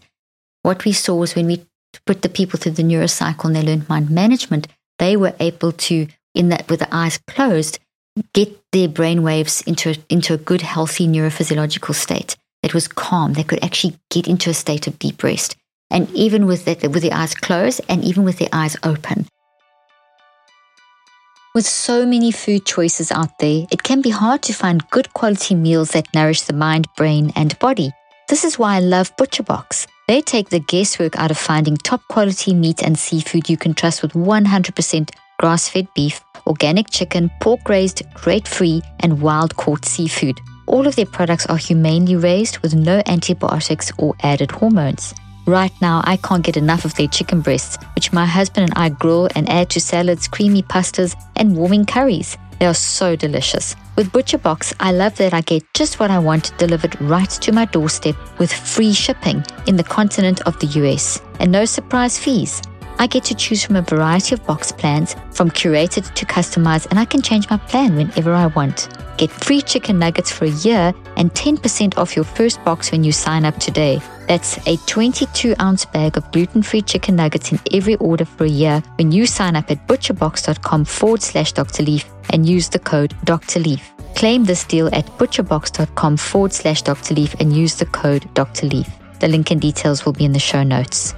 What 0.61 0.85
we 0.85 0.93
saw 0.93 1.15
was 1.15 1.35
when 1.35 1.47
we 1.47 1.65
put 2.05 2.21
the 2.21 2.29
people 2.29 2.59
through 2.59 2.73
the 2.73 2.83
neurocycle 2.83 3.45
and 3.45 3.55
they 3.55 3.63
learned 3.63 3.89
mind 3.89 4.09
management, 4.09 4.67
they 4.99 5.17
were 5.17 5.33
able 5.39 5.71
to, 5.71 6.07
in 6.35 6.49
that 6.49 6.69
with 6.69 6.79
the 6.79 6.95
eyes 6.95 7.19
closed, 7.27 7.79
get 8.33 8.55
their 8.71 8.87
brain 8.87 9.23
waves 9.23 9.61
into, 9.61 9.97
into 10.09 10.33
a 10.33 10.37
good, 10.37 10.61
healthy 10.61 11.07
neurophysiological 11.07 11.95
state 11.95 12.35
that 12.61 12.73
was 12.73 12.87
calm. 12.87 13.33
They 13.33 13.43
could 13.43 13.63
actually 13.63 13.97
get 14.11 14.27
into 14.27 14.49
a 14.49 14.53
state 14.53 14.85
of 14.85 14.99
deep 14.99 15.23
rest. 15.23 15.55
And 15.89 16.09
even 16.11 16.45
with 16.45 16.65
that, 16.65 16.81
with 16.83 17.01
the 17.01 17.11
eyes 17.11 17.33
closed 17.33 17.81
and 17.89 18.03
even 18.03 18.23
with 18.23 18.37
their 18.37 18.49
eyes 18.53 18.77
open, 18.83 19.27
with 21.53 21.65
so 21.65 22.05
many 22.05 22.31
food 22.31 22.65
choices 22.65 23.11
out 23.11 23.37
there, 23.39 23.65
it 23.71 23.83
can 23.83 24.01
be 24.01 24.09
hard 24.09 24.41
to 24.43 24.53
find 24.53 24.89
good 24.89 25.13
quality 25.13 25.55
meals 25.55 25.91
that 25.91 26.13
nourish 26.13 26.41
the 26.43 26.53
mind, 26.53 26.87
brain, 26.95 27.31
and 27.35 27.57
body. 27.59 27.91
This 28.29 28.45
is 28.45 28.57
why 28.57 28.77
I 28.77 28.79
love 28.79 29.15
ButcherBox. 29.17 29.87
They 30.07 30.21
take 30.21 30.49
the 30.49 30.61
guesswork 30.61 31.17
out 31.17 31.31
of 31.31 31.37
finding 31.37 31.75
top 31.75 32.01
quality 32.07 32.53
meat 32.53 32.81
and 32.81 32.97
seafood 32.97 33.49
you 33.49 33.57
can 33.57 33.73
trust 33.73 34.01
with 34.01 34.13
100% 34.13 35.11
grass 35.39 35.67
fed 35.67 35.87
beef, 35.93 36.21
organic 36.47 36.89
chicken, 36.89 37.29
pork 37.41 37.67
raised, 37.67 38.03
crate 38.13 38.47
free, 38.47 38.81
and 39.01 39.21
wild 39.21 39.55
caught 39.57 39.83
seafood. 39.83 40.39
All 40.67 40.87
of 40.87 40.95
their 40.95 41.05
products 41.05 41.45
are 41.47 41.57
humanely 41.57 42.15
raised 42.15 42.59
with 42.59 42.73
no 42.73 43.01
antibiotics 43.05 43.91
or 43.97 44.15
added 44.23 44.51
hormones. 44.51 45.13
Right 45.47 45.73
now, 45.81 46.01
I 46.03 46.17
can't 46.17 46.43
get 46.43 46.55
enough 46.55 46.85
of 46.85 46.93
their 46.95 47.07
chicken 47.07 47.41
breasts, 47.41 47.77
which 47.95 48.13
my 48.13 48.25
husband 48.25 48.69
and 48.69 48.77
I 48.77 48.89
grill 48.89 49.27
and 49.35 49.49
add 49.49 49.69
to 49.71 49.79
salads, 49.81 50.27
creamy 50.27 50.61
pastas, 50.61 51.15
and 51.35 51.55
warming 51.55 51.85
curries. 51.85 52.37
They 52.59 52.67
are 52.67 52.75
so 52.75 53.15
delicious. 53.15 53.75
With 53.95 54.11
ButcherBox, 54.11 54.75
I 54.79 54.91
love 54.91 55.15
that 55.17 55.33
I 55.33 55.41
get 55.41 55.63
just 55.73 55.99
what 55.99 56.11
I 56.11 56.19
want 56.19 56.55
delivered 56.59 56.99
right 57.01 57.29
to 57.29 57.51
my 57.51 57.65
doorstep 57.65 58.15
with 58.37 58.53
free 58.53 58.93
shipping 58.93 59.43
in 59.65 59.77
the 59.77 59.83
continent 59.83 60.41
of 60.41 60.59
the 60.59 60.67
US 60.67 61.21
and 61.39 61.51
no 61.51 61.65
surprise 61.65 62.19
fees. 62.19 62.61
I 62.99 63.07
get 63.07 63.23
to 63.25 63.35
choose 63.35 63.63
from 63.63 63.77
a 63.77 63.81
variety 63.81 64.35
of 64.35 64.45
box 64.45 64.71
plans, 64.71 65.15
from 65.31 65.49
curated 65.49 66.13
to 66.13 66.25
customized, 66.27 66.85
and 66.91 66.99
I 66.99 67.05
can 67.05 67.23
change 67.23 67.49
my 67.49 67.57
plan 67.57 67.95
whenever 67.95 68.31
I 68.31 68.45
want. 68.45 68.89
Get 69.17 69.31
free 69.31 69.63
chicken 69.63 69.97
nuggets 69.97 70.31
for 70.31 70.45
a 70.45 70.49
year 70.49 70.93
and 71.17 71.33
10% 71.33 71.97
off 71.97 72.15
your 72.15 72.25
first 72.25 72.63
box 72.63 72.91
when 72.91 73.03
you 73.03 73.11
sign 73.11 73.43
up 73.43 73.57
today. 73.57 73.99
That's 74.31 74.65
a 74.65 74.77
22 74.87 75.55
ounce 75.59 75.83
bag 75.83 76.15
of 76.15 76.31
gluten 76.31 76.63
free 76.63 76.81
chicken 76.81 77.17
nuggets 77.17 77.51
in 77.51 77.59
every 77.73 77.97
order 77.97 78.23
for 78.23 78.45
a 78.45 78.49
year 78.49 78.81
when 78.95 79.11
you 79.11 79.25
sign 79.25 79.57
up 79.57 79.69
at 79.69 79.85
butcherbox.com 79.87 80.85
forward 80.85 81.21
slash 81.21 81.51
Dr. 81.51 81.83
Leaf 81.83 82.09
and 82.29 82.47
use 82.47 82.69
the 82.69 82.79
code 82.79 83.13
Dr. 83.25 83.59
Leaf. 83.59 83.91
Claim 84.15 84.45
this 84.45 84.63
deal 84.63 84.87
at 84.95 85.05
butcherbox.com 85.17 86.15
forward 86.15 86.53
slash 86.53 86.81
Dr. 86.81 87.13
Leaf 87.13 87.35
and 87.41 87.53
use 87.53 87.75
the 87.75 87.87
code 87.87 88.33
Dr. 88.33 88.67
Leaf. 88.67 88.87
The 89.19 89.27
link 89.27 89.51
and 89.51 89.59
details 89.59 90.05
will 90.05 90.13
be 90.13 90.23
in 90.23 90.31
the 90.31 90.39
show 90.39 90.63
notes. 90.63 91.13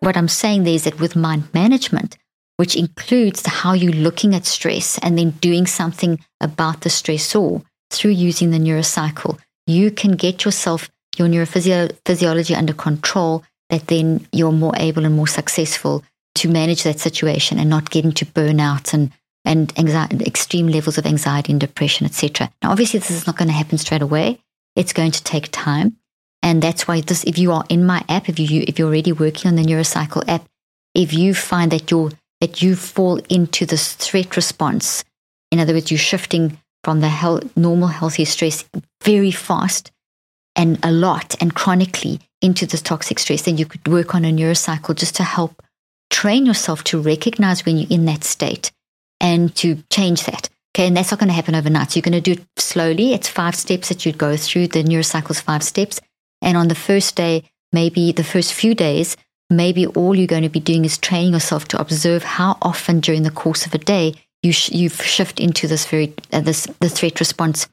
what 0.00 0.16
I'm 0.16 0.26
saying 0.26 0.64
there 0.64 0.74
is 0.74 0.82
that 0.82 0.98
with 0.98 1.14
mind 1.14 1.44
management, 1.54 2.18
which 2.56 2.74
includes 2.74 3.46
how 3.46 3.74
you're 3.74 3.92
looking 3.92 4.34
at 4.34 4.46
stress 4.46 4.98
and 4.98 5.16
then 5.16 5.30
doing 5.30 5.68
something 5.68 6.18
about 6.40 6.80
the 6.80 6.88
stressor 6.88 7.62
through 7.92 8.10
using 8.10 8.50
the 8.50 8.58
neurocycle, 8.58 9.38
you 9.66 9.90
can 9.90 10.12
get 10.12 10.44
yourself, 10.44 10.90
your 11.16 11.28
neurophysiology 11.28 12.56
under 12.56 12.72
control, 12.72 13.44
that 13.68 13.86
then 13.86 14.26
you're 14.32 14.52
more 14.52 14.74
able 14.76 15.04
and 15.04 15.14
more 15.14 15.28
successful 15.28 16.04
to 16.36 16.48
manage 16.48 16.82
that 16.82 17.00
situation 17.00 17.58
and 17.58 17.70
not 17.70 17.90
get 17.90 18.04
into 18.04 18.26
burnout 18.26 18.92
and 18.94 19.12
and 19.44 19.72
anxiety, 19.78 20.22
extreme 20.26 20.68
levels 20.68 20.98
of 20.98 21.06
anxiety 21.06 21.50
and 21.50 21.60
depression, 21.60 22.04
etc. 22.04 22.50
Now, 22.62 22.72
obviously, 22.72 22.98
this 23.00 23.10
is 23.10 23.26
not 23.26 23.36
going 23.36 23.48
to 23.48 23.54
happen 23.54 23.78
straight 23.78 24.02
away. 24.02 24.38
It's 24.76 24.92
going 24.92 25.12
to 25.12 25.24
take 25.24 25.48
time, 25.50 25.96
and 26.42 26.62
that's 26.62 26.86
why 26.86 27.00
this. 27.00 27.24
If 27.24 27.38
you 27.38 27.52
are 27.52 27.64
in 27.68 27.86
my 27.86 28.04
app, 28.08 28.28
if 28.28 28.38
you 28.38 28.64
if 28.68 28.78
you're 28.78 28.88
already 28.88 29.12
working 29.12 29.48
on 29.48 29.56
the 29.56 29.62
Neurocycle 29.62 30.28
app, 30.28 30.44
if 30.94 31.12
you 31.12 31.34
find 31.34 31.70
that 31.72 31.90
you're 31.90 32.10
that 32.40 32.62
you 32.62 32.76
fall 32.76 33.16
into 33.28 33.66
this 33.66 33.94
threat 33.94 34.36
response, 34.36 35.04
in 35.50 35.58
other 35.58 35.72
words, 35.72 35.90
you're 35.90 35.98
shifting 35.98 36.58
from 36.84 37.00
the 37.00 37.50
normal 37.56 37.88
healthy 37.88 38.24
stress 38.24 38.64
very 39.02 39.30
fast 39.30 39.90
and 40.56 40.78
a 40.82 40.90
lot 40.90 41.34
and 41.40 41.54
chronically 41.54 42.20
into 42.42 42.66
this 42.66 42.82
toxic 42.82 43.18
stress, 43.18 43.42
then 43.42 43.58
you 43.58 43.66
could 43.66 43.86
work 43.86 44.14
on 44.14 44.24
a 44.24 44.32
neurocycle 44.32 44.94
just 44.94 45.14
to 45.16 45.22
help 45.22 45.62
train 46.10 46.46
yourself 46.46 46.82
to 46.84 47.00
recognize 47.00 47.64
when 47.64 47.76
you're 47.76 47.90
in 47.90 48.06
that 48.06 48.24
state 48.24 48.72
and 49.20 49.54
to 49.56 49.82
change 49.90 50.24
that. 50.24 50.48
Okay, 50.74 50.86
and 50.86 50.96
that's 50.96 51.10
not 51.10 51.18
going 51.18 51.28
to 51.28 51.34
happen 51.34 51.54
overnight. 51.54 51.90
So 51.90 51.96
you're 51.96 52.02
going 52.02 52.22
to 52.22 52.34
do 52.34 52.40
it 52.40 52.46
slowly. 52.56 53.12
It's 53.12 53.28
five 53.28 53.56
steps 53.56 53.88
that 53.88 54.06
you'd 54.06 54.18
go 54.18 54.36
through. 54.36 54.68
The 54.68 54.84
neurocycle's 54.84 55.40
five 55.40 55.62
steps. 55.62 56.00
And 56.42 56.56
on 56.56 56.68
the 56.68 56.74
first 56.74 57.16
day, 57.16 57.44
maybe 57.72 58.12
the 58.12 58.24
first 58.24 58.54
few 58.54 58.74
days, 58.74 59.16
maybe 59.50 59.86
all 59.86 60.14
you're 60.14 60.26
going 60.26 60.44
to 60.44 60.48
be 60.48 60.60
doing 60.60 60.84
is 60.84 60.96
training 60.96 61.32
yourself 61.32 61.66
to 61.68 61.80
observe 61.80 62.22
how 62.22 62.56
often 62.62 63.00
during 63.00 63.24
the 63.24 63.30
course 63.30 63.66
of 63.66 63.74
a 63.74 63.78
day 63.78 64.14
you 64.42 64.52
sh- 64.52 64.72
you 64.72 64.88
shift 64.88 65.40
into 65.40 65.66
this 65.66 65.86
very 65.86 66.14
uh, 66.32 66.40
this 66.40 66.66
the 66.80 66.88
threat 66.88 67.20
response. 67.20 67.68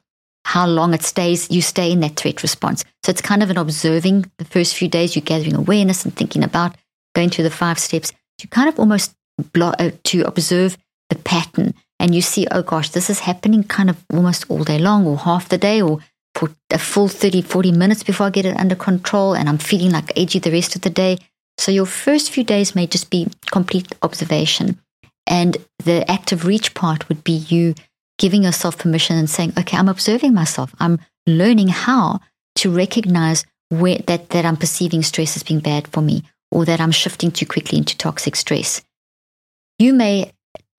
How 0.45 0.65
long 0.65 0.93
it 0.93 1.03
stays, 1.03 1.51
you 1.51 1.61
stay 1.61 1.91
in 1.91 1.99
that 1.99 2.15
threat 2.15 2.41
response. 2.41 2.85
So 3.03 3.09
it's 3.09 3.21
kind 3.21 3.43
of 3.43 3.49
an 3.49 3.57
observing. 3.57 4.31
The 4.37 4.45
first 4.45 4.75
few 4.75 4.87
days, 4.87 5.15
you're 5.15 5.23
gathering 5.23 5.55
awareness 5.55 6.05
and 6.05 6.15
thinking 6.15 6.43
about 6.43 6.75
going 7.15 7.29
through 7.29 7.43
the 7.43 7.49
five 7.49 7.79
steps. 7.79 8.13
You 8.41 8.47
kind 8.47 8.69
of 8.69 8.79
almost 8.79 9.13
block, 9.53 9.75
uh, 9.79 9.91
to 10.05 10.21
observe 10.21 10.77
the 11.09 11.15
pattern 11.15 11.73
and 11.99 12.13
you 12.13 12.21
see, 12.21 12.47
oh 12.51 12.61
gosh, 12.61 12.89
this 12.89 13.09
is 13.09 13.19
happening 13.19 13.63
kind 13.63 13.89
of 13.89 14.03
almost 14.13 14.45
all 14.49 14.63
day 14.63 14.79
long 14.79 15.05
or 15.05 15.17
half 15.17 15.49
the 15.49 15.57
day 15.57 15.81
or 15.81 15.99
for 16.35 16.49
a 16.69 16.77
full 16.77 17.07
30, 17.07 17.41
40 17.41 17.71
minutes 17.71 18.03
before 18.03 18.27
I 18.27 18.29
get 18.29 18.45
it 18.45 18.57
under 18.57 18.75
control 18.75 19.33
and 19.33 19.49
I'm 19.49 19.57
feeling 19.57 19.91
like 19.91 20.17
edgy 20.17 20.39
the 20.39 20.51
rest 20.51 20.75
of 20.75 20.81
the 20.81 20.89
day. 20.89 21.17
So 21.57 21.71
your 21.71 21.87
first 21.87 22.29
few 22.29 22.43
days 22.43 22.75
may 22.75 22.85
just 22.85 23.09
be 23.09 23.27
complete 23.49 23.93
observation. 24.03 24.79
And 25.27 25.57
the 25.83 26.09
active 26.09 26.45
reach 26.45 26.73
part 26.73 27.07
would 27.09 27.23
be 27.23 27.33
you 27.33 27.75
giving 28.17 28.43
yourself 28.43 28.77
permission 28.77 29.17
and 29.17 29.29
saying, 29.29 29.53
okay, 29.57 29.77
I'm 29.77 29.89
observing 29.89 30.33
myself. 30.33 30.73
I'm 30.79 30.99
learning 31.25 31.67
how 31.67 32.21
to 32.55 32.71
recognize 32.71 33.45
where 33.69 33.99
that, 34.07 34.29
that 34.29 34.45
I'm 34.45 34.57
perceiving 34.57 35.03
stress 35.03 35.35
as 35.35 35.43
being 35.43 35.59
bad 35.59 35.87
for 35.89 36.01
me 36.01 36.23
or 36.51 36.65
that 36.65 36.79
I'm 36.79 36.91
shifting 36.91 37.31
too 37.31 37.45
quickly 37.45 37.77
into 37.77 37.97
toxic 37.97 38.35
stress. 38.35 38.81
You 39.77 39.93
may 39.93 40.31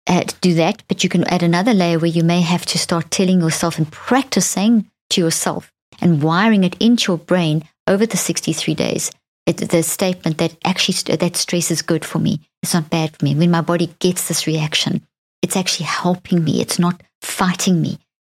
add, 0.09 0.35
do 0.41 0.55
that, 0.55 0.83
but 0.89 1.05
you 1.05 1.11
can 1.11 1.25
add 1.25 1.43
another 1.43 1.75
layer 1.75 1.99
where 1.99 2.11
you 2.11 2.25
may 2.25 2.41
have 2.41 2.67
to 2.67 2.79
start 2.79 3.11
telling 3.11 3.41
yourself 3.41 3.79
and 3.79 3.91
practice 3.93 4.47
saying 4.47 4.91
to 5.11 5.21
yourself 5.21 5.71
and 6.01 6.23
wiring 6.23 6.65
it 6.65 6.77
into 6.81 7.13
your 7.13 7.19
brain 7.19 7.65
over 7.87 8.07
the 8.07 8.17
63 8.17 8.75
days. 8.75 9.11
It, 9.47 9.69
the 9.71 9.83
statement 9.83 10.39
that 10.39 10.57
actually 10.65 11.17
that 11.17 11.37
stress 11.37 11.71
is 11.71 11.83
good 11.83 12.05
for 12.05 12.19
me. 12.19 12.41
It's 12.63 12.75
not 12.75 12.91
bad 12.91 13.17
for 13.17 13.25
me. 13.25 13.35
When 13.35 13.51
my 13.51 13.61
body 13.61 13.95
gets 13.99 14.29
this 14.29 14.47
reaction, 14.47 15.03
it's 15.43 15.57
actually 15.57 15.87
helping 15.87 16.43
me. 16.43 16.61
It's 16.61 16.79
not 16.79 17.01
fighting 17.23 17.81
me. 17.81 17.99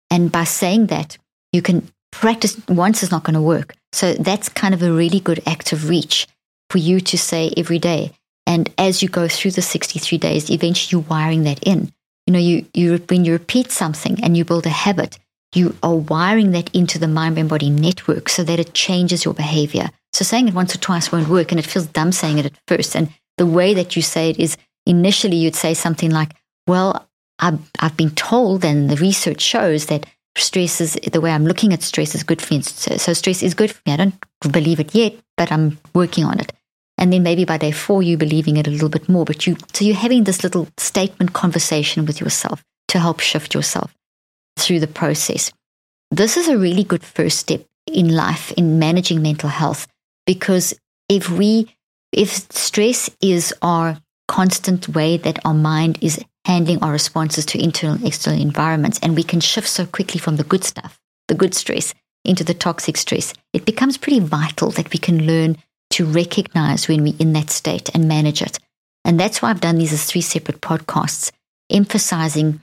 And 0.09 0.31
by 0.31 0.43
saying 0.43 0.87
that, 0.87 1.17
you 1.53 1.61
can 1.61 1.89
practice 2.11 2.59
once 2.67 3.03
is 3.03 3.11
not 3.11 3.23
going 3.23 3.35
to 3.35 3.41
work. 3.41 3.75
So 3.91 4.13
that's 4.13 4.49
kind 4.49 4.73
of 4.73 4.83
a 4.83 4.91
really 4.91 5.19
good 5.19 5.41
active 5.45 5.89
reach 5.89 6.27
for 6.69 6.77
you 6.77 6.99
to 7.01 7.17
say 7.17 7.51
every 7.55 7.79
day. 7.79 8.11
And 8.45 8.69
as 8.77 9.01
you 9.01 9.09
go 9.09 9.27
through 9.27 9.51
the 9.51 9.61
63 9.61 10.17
days, 10.17 10.49
eventually 10.49 10.99
you're 10.99 11.09
wiring 11.09 11.43
that 11.43 11.63
in. 11.63 11.91
You 12.25 12.33
know, 12.33 12.39
you, 12.39 12.65
you, 12.73 12.97
when 13.09 13.25
you 13.25 13.33
repeat 13.33 13.71
something 13.71 14.23
and 14.23 14.35
you 14.35 14.45
build 14.45 14.65
a 14.65 14.69
habit, 14.69 15.17
you 15.55 15.75
are 15.81 15.95
wiring 15.95 16.51
that 16.51 16.73
into 16.75 16.99
the 16.99 17.07
mind 17.07 17.35
brain 17.35 17.47
body 17.47 17.69
network 17.69 18.29
so 18.29 18.43
that 18.43 18.59
it 18.59 18.73
changes 18.73 19.25
your 19.25 19.33
behavior. 19.33 19.89
So 20.13 20.23
saying 20.23 20.47
it 20.47 20.53
once 20.53 20.75
or 20.75 20.79
twice 20.79 21.11
won't 21.11 21.27
work 21.27 21.51
and 21.51 21.59
it 21.59 21.65
feels 21.65 21.87
dumb 21.87 22.11
saying 22.11 22.37
it 22.37 22.45
at 22.45 22.59
first. 22.67 22.95
And 22.95 23.09
the 23.39 23.47
way 23.47 23.73
that 23.73 23.95
you 23.95 24.03
say 24.03 24.29
it 24.29 24.39
is 24.39 24.55
initially 24.85 25.37
you'd 25.37 25.55
say 25.55 25.73
something 25.73 26.11
like, 26.11 26.35
well, 26.67 27.07
I've, 27.39 27.59
I've 27.79 27.97
been 27.97 28.11
told 28.11 28.63
and 28.63 28.89
the 28.89 28.97
research 28.97 29.41
shows 29.41 29.87
that 29.87 30.05
stress 30.37 30.79
is 30.79 30.93
the 31.11 31.21
way 31.21 31.31
I'm 31.31 31.47
looking 31.47 31.73
at 31.73 31.81
stress 31.81 32.13
is 32.13 32.23
good 32.23 32.41
for 32.41 32.53
me. 32.53 32.61
So, 32.61 32.97
so 32.97 33.13
stress 33.13 33.41
is 33.41 33.55
good 33.55 33.71
for 33.71 33.81
me. 33.87 33.93
I 33.93 33.97
don't 33.97 34.13
believe 34.51 34.79
it 34.79 34.93
yet, 34.93 35.13
but 35.35 35.51
I'm 35.51 35.79
working 35.95 36.25
on 36.25 36.39
it 36.39 36.53
and 36.99 37.13
then 37.13 37.23
maybe 37.23 37.45
by 37.45 37.57
day 37.57 37.71
four 37.71 38.03
you're 38.03 38.17
believing 38.17 38.57
it 38.57 38.67
a 38.67 38.69
little 38.69 38.89
bit 38.89 39.09
more 39.09 39.25
but 39.25 39.47
you 39.47 39.57
so 39.73 39.83
you're 39.85 39.95
having 39.95 40.25
this 40.25 40.43
little 40.43 40.67
statement 40.77 41.33
conversation 41.33 42.05
with 42.05 42.19
yourself 42.19 42.63
to 42.87 42.99
help 42.99 43.19
shift 43.19 43.55
yourself 43.55 43.95
through 44.57 44.79
the 44.79 44.87
process 45.01 45.51
this 46.11 46.37
is 46.37 46.47
a 46.47 46.57
really 46.57 46.83
good 46.83 47.03
first 47.03 47.39
step 47.39 47.65
in 47.87 48.15
life 48.15 48.51
in 48.51 48.77
managing 48.77 49.21
mental 49.21 49.49
health 49.49 49.87
because 50.27 50.75
if 51.07 51.29
we 51.29 51.73
if 52.11 52.29
stress 52.51 53.09
is 53.21 53.53
our 53.61 53.97
constant 54.27 54.89
way 54.89 55.17
that 55.17 55.39
our 55.45 55.53
mind 55.53 55.97
is 56.01 56.23
handling 56.45 56.81
our 56.83 56.91
responses 56.91 57.45
to 57.45 57.61
internal 57.61 57.95
and 57.95 58.05
external 58.05 58.41
environments 58.41 58.99
and 59.01 59.15
we 59.15 59.23
can 59.23 59.39
shift 59.39 59.67
so 59.67 59.85
quickly 59.85 60.19
from 60.19 60.35
the 60.37 60.43
good 60.43 60.63
stuff 60.63 60.99
the 61.27 61.35
good 61.35 61.53
stress 61.53 61.93
into 62.25 62.43
the 62.43 62.53
toxic 62.53 62.97
stress 62.97 63.33
it 63.53 63.65
becomes 63.65 63.97
pretty 63.97 64.19
vital 64.19 64.71
that 64.71 64.91
we 64.91 64.99
can 64.99 65.25
learn 65.25 65.57
to 65.91 66.05
recognize 66.05 66.87
when 66.87 67.03
we're 67.03 67.15
in 67.19 67.33
that 67.33 67.49
state 67.49 67.89
and 67.93 68.07
manage 68.07 68.41
it. 68.41 68.59
And 69.05 69.19
that's 69.19 69.41
why 69.41 69.49
I've 69.49 69.61
done 69.61 69.77
these 69.77 69.93
as 69.93 70.05
three 70.05 70.21
separate 70.21 70.61
podcasts, 70.61 71.31
emphasizing 71.69 72.61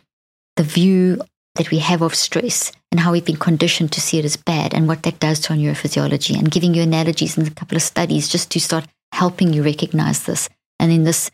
the 0.56 0.62
view 0.62 1.20
that 1.56 1.70
we 1.70 1.78
have 1.78 2.02
of 2.02 2.14
stress 2.14 2.72
and 2.90 3.00
how 3.00 3.12
we've 3.12 3.24
been 3.24 3.36
conditioned 3.36 3.92
to 3.92 4.00
see 4.00 4.18
it 4.18 4.24
as 4.24 4.36
bad 4.36 4.74
and 4.74 4.86
what 4.86 5.02
that 5.02 5.18
does 5.18 5.40
to 5.40 5.52
our 5.52 5.58
neurophysiology 5.58 6.38
and 6.38 6.50
giving 6.50 6.74
you 6.74 6.82
analogies 6.82 7.36
and 7.36 7.48
a 7.48 7.50
couple 7.50 7.76
of 7.76 7.82
studies 7.82 8.28
just 8.28 8.50
to 8.50 8.60
start 8.60 8.86
helping 9.16 9.52
you 9.52 9.62
recognize 9.62 10.24
this. 10.24 10.48
And 10.78 10.92
in 10.92 11.04
this 11.04 11.30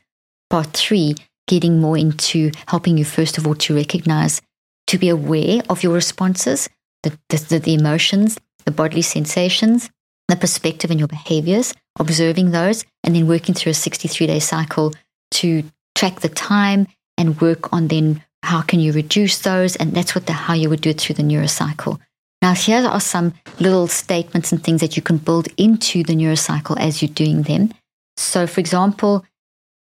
part 0.50 0.68
three, 0.68 1.16
getting 1.48 1.80
more 1.80 1.98
into 1.98 2.52
helping 2.68 2.96
you, 2.96 3.04
first 3.04 3.38
of 3.38 3.46
all, 3.46 3.56
to 3.56 3.74
recognize, 3.74 4.40
to 4.86 4.98
be 4.98 5.08
aware 5.08 5.62
of 5.68 5.82
your 5.82 5.92
responses, 5.92 6.68
the, 7.02 7.18
the, 7.28 7.58
the 7.58 7.74
emotions, 7.74 8.38
the 8.64 8.70
bodily 8.70 9.02
sensations, 9.02 9.90
the 10.28 10.36
perspective 10.36 10.90
and 10.92 11.00
your 11.00 11.08
behaviors, 11.08 11.74
observing 11.98 12.52
those, 12.52 12.84
and 13.02 13.16
then 13.16 13.26
working 13.26 13.54
through 13.54 13.70
a 13.70 13.74
63 13.74 14.28
day 14.28 14.38
cycle 14.38 14.92
to 15.32 15.64
track 15.96 16.20
the 16.20 16.28
time 16.28 16.86
and 17.18 17.40
work 17.40 17.72
on 17.72 17.88
then 17.88 18.22
how 18.44 18.62
can 18.62 18.78
you 18.78 18.92
reduce 18.92 19.40
those. 19.40 19.74
And 19.76 19.92
that's 19.92 20.14
what 20.14 20.26
the, 20.26 20.32
how 20.32 20.54
you 20.54 20.70
would 20.70 20.80
do 20.80 20.90
it 20.90 21.00
through 21.00 21.16
the 21.16 21.22
neurocycle. 21.22 21.98
Now, 22.42 22.54
here 22.54 22.84
are 22.84 23.00
some 23.00 23.34
little 23.61 23.87
statements 23.87 24.50
and 24.50 24.62
things 24.62 24.80
that 24.80 24.96
you 24.96 25.02
can 25.02 25.18
build 25.18 25.46
into 25.56 26.02
the 26.02 26.14
neurocycle 26.14 26.76
as 26.78 27.00
you're 27.00 27.14
doing 27.14 27.42
them. 27.42 27.72
So, 28.16 28.49
for 28.49 28.58
example, 28.61 29.25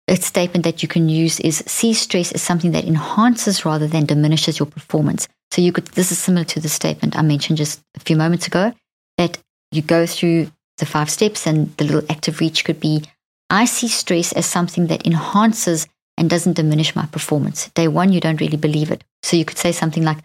a 0.06 0.16
statement 0.16 0.64
that 0.64 0.82
you 0.82 0.88
can 0.88 1.08
use 1.08 1.40
is 1.40 1.64
see 1.66 1.94
stress 1.94 2.32
as 2.32 2.42
something 2.42 2.72
that 2.72 2.84
enhances 2.84 3.64
rather 3.64 3.86
than 3.86 4.04
diminishes 4.04 4.58
your 4.58 4.66
performance. 4.66 5.26
So 5.52 5.62
you 5.62 5.72
could 5.72 5.86
this 5.86 6.12
is 6.12 6.18
similar 6.18 6.44
to 6.44 6.60
the 6.60 6.68
statement 6.68 7.16
I 7.18 7.22
mentioned 7.22 7.58
just 7.58 7.80
a 7.96 8.00
few 8.00 8.16
moments 8.16 8.46
ago 8.46 8.72
that 9.18 9.38
you 9.72 9.82
go 9.82 10.06
through 10.06 10.50
the 10.78 10.86
five 10.86 11.10
steps, 11.10 11.46
and 11.46 11.76
the 11.76 11.84
little 11.84 12.02
active 12.10 12.40
reach 12.40 12.64
could 12.64 12.80
be 12.80 13.04
I 13.50 13.64
see 13.64 13.88
stress 13.88 14.32
as 14.32 14.46
something 14.46 14.86
that 14.88 15.06
enhances 15.06 15.86
and 16.16 16.28
doesn't 16.28 16.54
diminish 16.54 16.94
my 16.94 17.06
performance. 17.06 17.68
Day 17.70 17.88
one, 17.88 18.12
you 18.12 18.20
don't 18.20 18.40
really 18.40 18.56
believe 18.56 18.90
it. 18.90 19.02
So 19.22 19.36
you 19.36 19.44
could 19.44 19.58
say 19.58 19.72
something 19.72 20.04
like, 20.04 20.18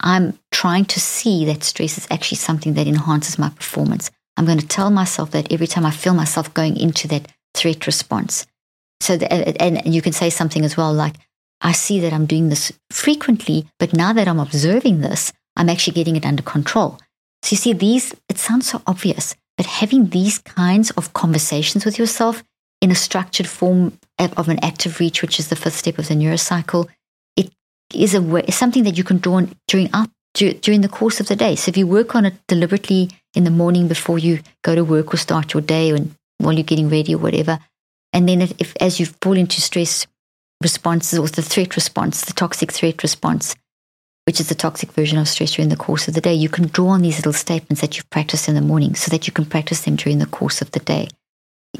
I'm 0.00 0.38
trying 0.52 0.84
to 0.86 1.00
see 1.00 1.44
that 1.46 1.64
stress 1.64 1.98
is 1.98 2.06
actually 2.10 2.36
something 2.38 2.74
that 2.74 2.86
enhances 2.86 3.38
my 3.38 3.50
performance. 3.50 4.10
I'm 4.36 4.46
going 4.46 4.58
to 4.58 4.66
tell 4.66 4.90
myself 4.90 5.32
that 5.32 5.52
every 5.52 5.66
time 5.66 5.84
I 5.84 5.90
feel 5.90 6.14
myself 6.14 6.54
going 6.54 6.76
into 6.76 7.08
that 7.08 7.26
threat 7.54 7.86
response. 7.86 8.46
So, 9.00 9.16
the, 9.16 9.32
and 9.32 9.92
you 9.92 10.02
can 10.02 10.12
say 10.12 10.30
something 10.30 10.64
as 10.64 10.76
well 10.76 10.92
like, 10.92 11.16
I 11.60 11.72
see 11.72 11.98
that 12.00 12.12
I'm 12.12 12.26
doing 12.26 12.48
this 12.48 12.72
frequently, 12.90 13.66
but 13.78 13.92
now 13.92 14.12
that 14.12 14.28
I'm 14.28 14.38
observing 14.38 15.00
this, 15.00 15.32
I'm 15.56 15.68
actually 15.68 15.94
getting 15.94 16.16
it 16.16 16.24
under 16.24 16.42
control. 16.42 16.98
So 17.42 17.54
you 17.54 17.56
see, 17.56 17.72
these, 17.72 18.14
it 18.28 18.38
sounds 18.38 18.68
so 18.68 18.82
obvious, 18.86 19.34
but 19.56 19.66
having 19.66 20.06
these 20.06 20.38
kinds 20.38 20.90
of 20.92 21.12
conversations 21.14 21.84
with 21.84 21.98
yourself 21.98 22.44
in 22.80 22.90
a 22.92 22.96
structured 22.96 23.48
form 23.48 23.98
of 24.18 24.48
an 24.48 24.62
active 24.62 25.00
reach, 25.00 25.20
which 25.20 25.40
is 25.40 25.48
the 25.48 25.56
fifth 25.56 25.74
step 25.74 25.98
of 25.98 26.08
the 26.08 26.14
neurocycle, 26.14 26.88
is 27.94 28.14
a 28.14 28.22
way, 28.22 28.44
something 28.48 28.84
that 28.84 28.98
you 28.98 29.04
can 29.04 29.18
draw 29.18 29.34
on 29.34 29.54
during 29.66 29.90
up 29.92 30.10
during 30.34 30.82
the 30.82 30.88
course 30.88 31.18
of 31.20 31.26
the 31.26 31.34
day. 31.34 31.56
So 31.56 31.70
if 31.70 31.76
you 31.76 31.86
work 31.86 32.14
on 32.14 32.24
it 32.24 32.34
deliberately 32.46 33.10
in 33.34 33.44
the 33.44 33.50
morning 33.50 33.88
before 33.88 34.18
you 34.18 34.40
go 34.62 34.74
to 34.74 34.84
work 34.84 35.12
or 35.12 35.16
start 35.16 35.52
your 35.52 35.62
day 35.62 35.90
and 35.90 36.14
while 36.38 36.52
you're 36.52 36.62
getting 36.62 36.88
ready 36.88 37.14
or 37.14 37.18
whatever, 37.18 37.58
And 38.12 38.28
then 38.28 38.42
if 38.42 38.74
as 38.80 38.98
you 38.98 39.06
fall 39.06 39.36
into 39.36 39.60
stress 39.60 40.06
responses 40.62 41.18
or 41.18 41.28
the 41.28 41.42
threat 41.42 41.76
response, 41.76 42.24
the 42.24 42.32
toxic 42.32 42.72
threat 42.72 43.02
response, 43.02 43.54
which 44.26 44.40
is 44.40 44.48
the 44.48 44.54
toxic 44.54 44.92
version 44.92 45.18
of 45.18 45.28
stress 45.28 45.52
during 45.52 45.68
the 45.68 45.76
course 45.76 46.08
of 46.08 46.14
the 46.14 46.20
day, 46.20 46.34
you 46.34 46.48
can 46.48 46.68
draw 46.68 46.88
on 46.88 47.02
these 47.02 47.18
little 47.18 47.32
statements 47.32 47.80
that 47.80 47.96
you've 47.96 48.10
practiced 48.10 48.48
in 48.48 48.54
the 48.54 48.60
morning 48.60 48.94
so 48.94 49.10
that 49.10 49.26
you 49.26 49.32
can 49.32 49.44
practice 49.44 49.82
them 49.82 49.96
during 49.96 50.18
the 50.18 50.26
course 50.26 50.60
of 50.62 50.70
the 50.72 50.80
day. 50.80 51.08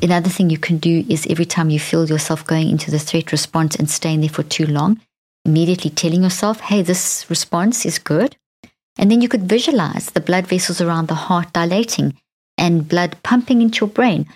Another 0.02 0.28
thing 0.28 0.50
you 0.50 0.58
can 0.58 0.78
do 0.78 1.04
is 1.08 1.26
every 1.28 1.46
time 1.46 1.70
you 1.70 1.80
feel 1.80 2.06
yourself 2.06 2.46
going 2.46 2.68
into 2.68 2.90
the 2.90 2.98
threat 2.98 3.32
response 3.32 3.74
and 3.74 3.88
staying 3.88 4.20
there 4.20 4.28
for 4.28 4.42
too 4.42 4.66
long, 4.66 5.00
immediately 5.48 5.90
telling 5.90 6.22
yourself, 6.22 6.60
hey, 6.60 6.82
this 6.82 7.28
response 7.28 7.86
is 7.86 7.98
good. 7.98 8.36
And 8.98 9.10
then 9.10 9.20
you 9.22 9.28
could 9.28 9.48
visualize 9.48 10.10
the 10.10 10.20
blood 10.20 10.46
vessels 10.46 10.80
around 10.80 11.08
the 11.08 11.14
heart 11.14 11.52
dilating 11.52 12.16
and 12.56 12.88
blood 12.88 13.16
pumping 13.22 13.62
into 13.62 13.84
your 13.84 13.92
brain. 13.92 14.26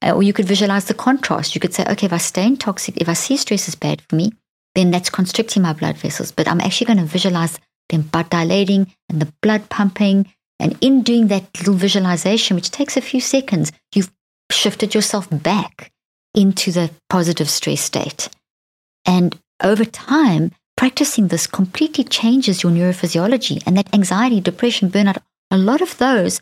Uh, 0.00 0.12
or 0.12 0.22
you 0.22 0.32
could 0.32 0.46
visualize 0.46 0.86
the 0.86 0.94
contrast. 0.94 1.54
You 1.54 1.60
could 1.60 1.74
say, 1.74 1.84
okay, 1.88 2.06
if 2.06 2.12
I 2.12 2.18
stay 2.18 2.46
in 2.46 2.56
toxic, 2.56 2.96
if 2.96 3.08
I 3.08 3.14
see 3.14 3.36
stress 3.36 3.68
is 3.68 3.74
bad 3.74 4.00
for 4.02 4.16
me, 4.16 4.32
then 4.74 4.90
that's 4.90 5.10
constricting 5.10 5.62
my 5.62 5.72
blood 5.72 5.96
vessels. 5.96 6.32
But 6.32 6.48
I'm 6.48 6.60
actually 6.60 6.86
going 6.86 6.98
to 6.98 7.04
visualize 7.04 7.58
them 7.88 8.08
dilating 8.30 8.92
and 9.08 9.20
the 9.20 9.32
blood 9.42 9.68
pumping. 9.68 10.32
And 10.58 10.78
in 10.80 11.02
doing 11.02 11.26
that 11.28 11.44
little 11.58 11.74
visualization, 11.74 12.54
which 12.54 12.70
takes 12.70 12.96
a 12.96 13.00
few 13.00 13.20
seconds, 13.20 13.72
you've 13.94 14.12
shifted 14.50 14.94
yourself 14.94 15.28
back 15.30 15.90
into 16.34 16.70
the 16.70 16.90
positive 17.10 17.50
stress 17.50 17.80
state. 17.80 18.28
And 19.04 19.36
over 19.62 19.84
time, 19.84 20.52
practicing 20.82 21.28
this 21.28 21.46
completely 21.46 22.02
changes 22.02 22.64
your 22.64 22.72
neurophysiology 22.72 23.62
and 23.64 23.76
that 23.76 23.94
anxiety, 23.94 24.40
depression, 24.40 24.90
burnout, 24.90 25.16
a 25.52 25.56
lot 25.56 25.80
of 25.80 25.96
those 25.98 26.40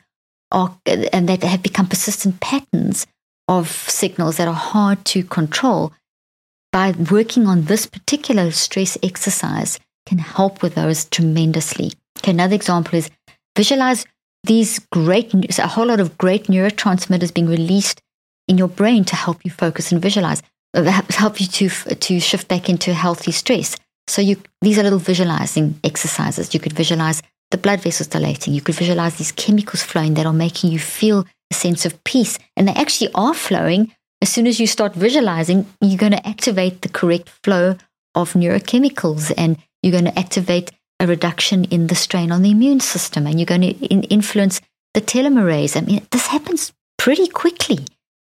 are, 0.51 0.79
and 0.87 1.29
that 1.29 1.43
have 1.43 1.63
become 1.63 1.87
persistent 1.87 2.41
patterns 2.41 3.07
of 3.49 3.69
signals 3.69 4.39
that 4.39 4.49
are 4.49 4.55
hard 4.55 5.05
to 5.05 5.23
control 5.23 5.93
by 6.73 6.95
working 7.11 7.47
on 7.47 7.65
this 7.65 7.85
particular 7.85 8.51
stress 8.51 8.97
exercise 9.03 9.79
can 10.07 10.17
help 10.17 10.63
with 10.63 10.75
those 10.75 11.05
tremendously. 11.05 11.93
Okay, 12.21 12.31
another 12.31 12.55
example 12.55 12.99
is 12.99 13.11
visualize 13.59 14.07
these 14.45 14.79
great, 14.91 15.35
a 15.59 15.67
whole 15.67 15.89
lot 15.89 16.01
of 16.01 16.17
great 16.17 16.45
neurotransmitters 16.45 17.35
being 17.35 17.47
released 17.47 18.01
in 18.49 18.57
your 18.57 18.69
brain 18.69 19.05
to 19.05 19.17
help 19.17 19.45
you 19.45 19.51
focus 19.51 19.93
and 19.93 20.01
visualize, 20.01 20.43
uh, 20.73 21.03
help 21.11 21.43
you 21.43 21.47
to, 21.47 21.69
to 21.69 22.19
shift 22.21 22.49
back 22.49 22.71
into 22.71 22.95
healthy 22.95 23.33
stress. 23.33 23.77
So 24.11 24.21
you, 24.21 24.43
these 24.61 24.77
are 24.77 24.83
little 24.83 24.99
visualizing 24.99 25.79
exercises. 25.85 26.53
You 26.53 26.59
could 26.59 26.73
visualize 26.73 27.23
the 27.53 27.59
blood 27.59 27.81
vessels 27.81 28.09
dilating. 28.09 28.53
You 28.53 28.61
could 28.61 28.75
visualize 28.75 29.15
these 29.15 29.31
chemicals 29.31 29.85
flowing 29.85 30.15
that 30.15 30.27
are 30.27 30.33
making 30.33 30.73
you 30.73 30.81
feel 30.81 31.27
a 31.53 31.55
sense 31.55 31.87
of 31.87 32.03
peace. 32.03 32.37
And 32.57 32.67
they 32.67 32.73
actually 32.73 33.13
are 33.15 33.35
flowing. 33.35 33.95
As 34.21 34.29
soon 34.29 34.49
as 34.49 34.59
you 34.59 34.67
start 34.67 34.95
visualizing, 34.95 35.65
you're 35.81 35.97
going 35.97 36.11
to 36.11 36.29
activate 36.29 36.83
the 36.83 36.89
correct 36.89 37.29
flow 37.45 37.77
of 38.17 38.33
neurochemicals 38.33 39.33
and 39.39 39.57
you're 39.81 39.93
going 39.93 40.13
to 40.13 40.19
activate 40.19 40.73
a 40.99 41.07
reduction 41.07 41.65
in 41.67 41.87
the 41.87 41.95
strain 41.95 42.33
on 42.33 42.43
the 42.43 42.51
immune 42.51 42.81
system 42.81 43.29
and 43.29 43.39
you're 43.39 43.47
going 43.47 43.61
to 43.61 43.75
in- 43.87 44.03
influence 44.05 44.61
the 44.93 45.01
telomerase. 45.01 45.77
I 45.77 45.83
mean, 45.83 46.05
this 46.11 46.27
happens 46.27 46.73
pretty 46.99 47.29
quickly. 47.29 47.87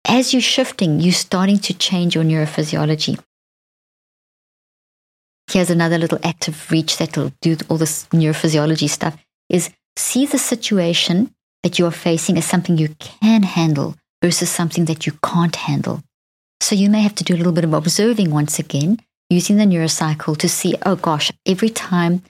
As 0.05 0.33
you're 0.33 0.41
shifting, 0.41 0.99
you're 0.99 1.13
starting 1.13 1.59
to 1.59 1.73
change 1.73 2.15
your 2.15 2.25
neurophysiology. 2.25 3.17
Here's 5.49 5.71
another 5.71 5.97
little 5.97 6.19
active 6.23 6.69
reach 6.69 6.97
that'll 6.97 7.33
do 7.41 7.57
all 7.69 7.77
this 7.77 8.05
neurophysiology 8.07 8.87
stuff 8.87 9.17
is 9.49 9.71
see 9.97 10.27
the 10.27 10.37
situation 10.37 11.33
that 11.63 11.79
you 11.79 11.87
are 11.87 11.91
facing 11.91 12.37
as 12.37 12.45
something 12.45 12.77
you 12.77 12.89
can 12.99 13.41
handle 13.43 13.95
versus 14.21 14.49
something 14.49 14.85
that 14.85 15.07
you 15.07 15.13
can't 15.23 15.55
handle. 15.55 16.03
So 16.61 16.75
you 16.75 16.89
may 16.89 17.01
have 17.01 17.15
to 17.15 17.23
do 17.23 17.33
a 17.33 17.37
little 17.37 17.51
bit 17.51 17.63
of 17.63 17.73
observing 17.73 18.29
once 18.29 18.59
again, 18.59 18.99
using 19.29 19.57
the 19.57 19.63
neurocycle 19.65 20.37
to 20.37 20.47
see, 20.47 20.75
oh 20.85 20.95
gosh, 20.95 21.31
every 21.47 21.69
time 21.69 22.21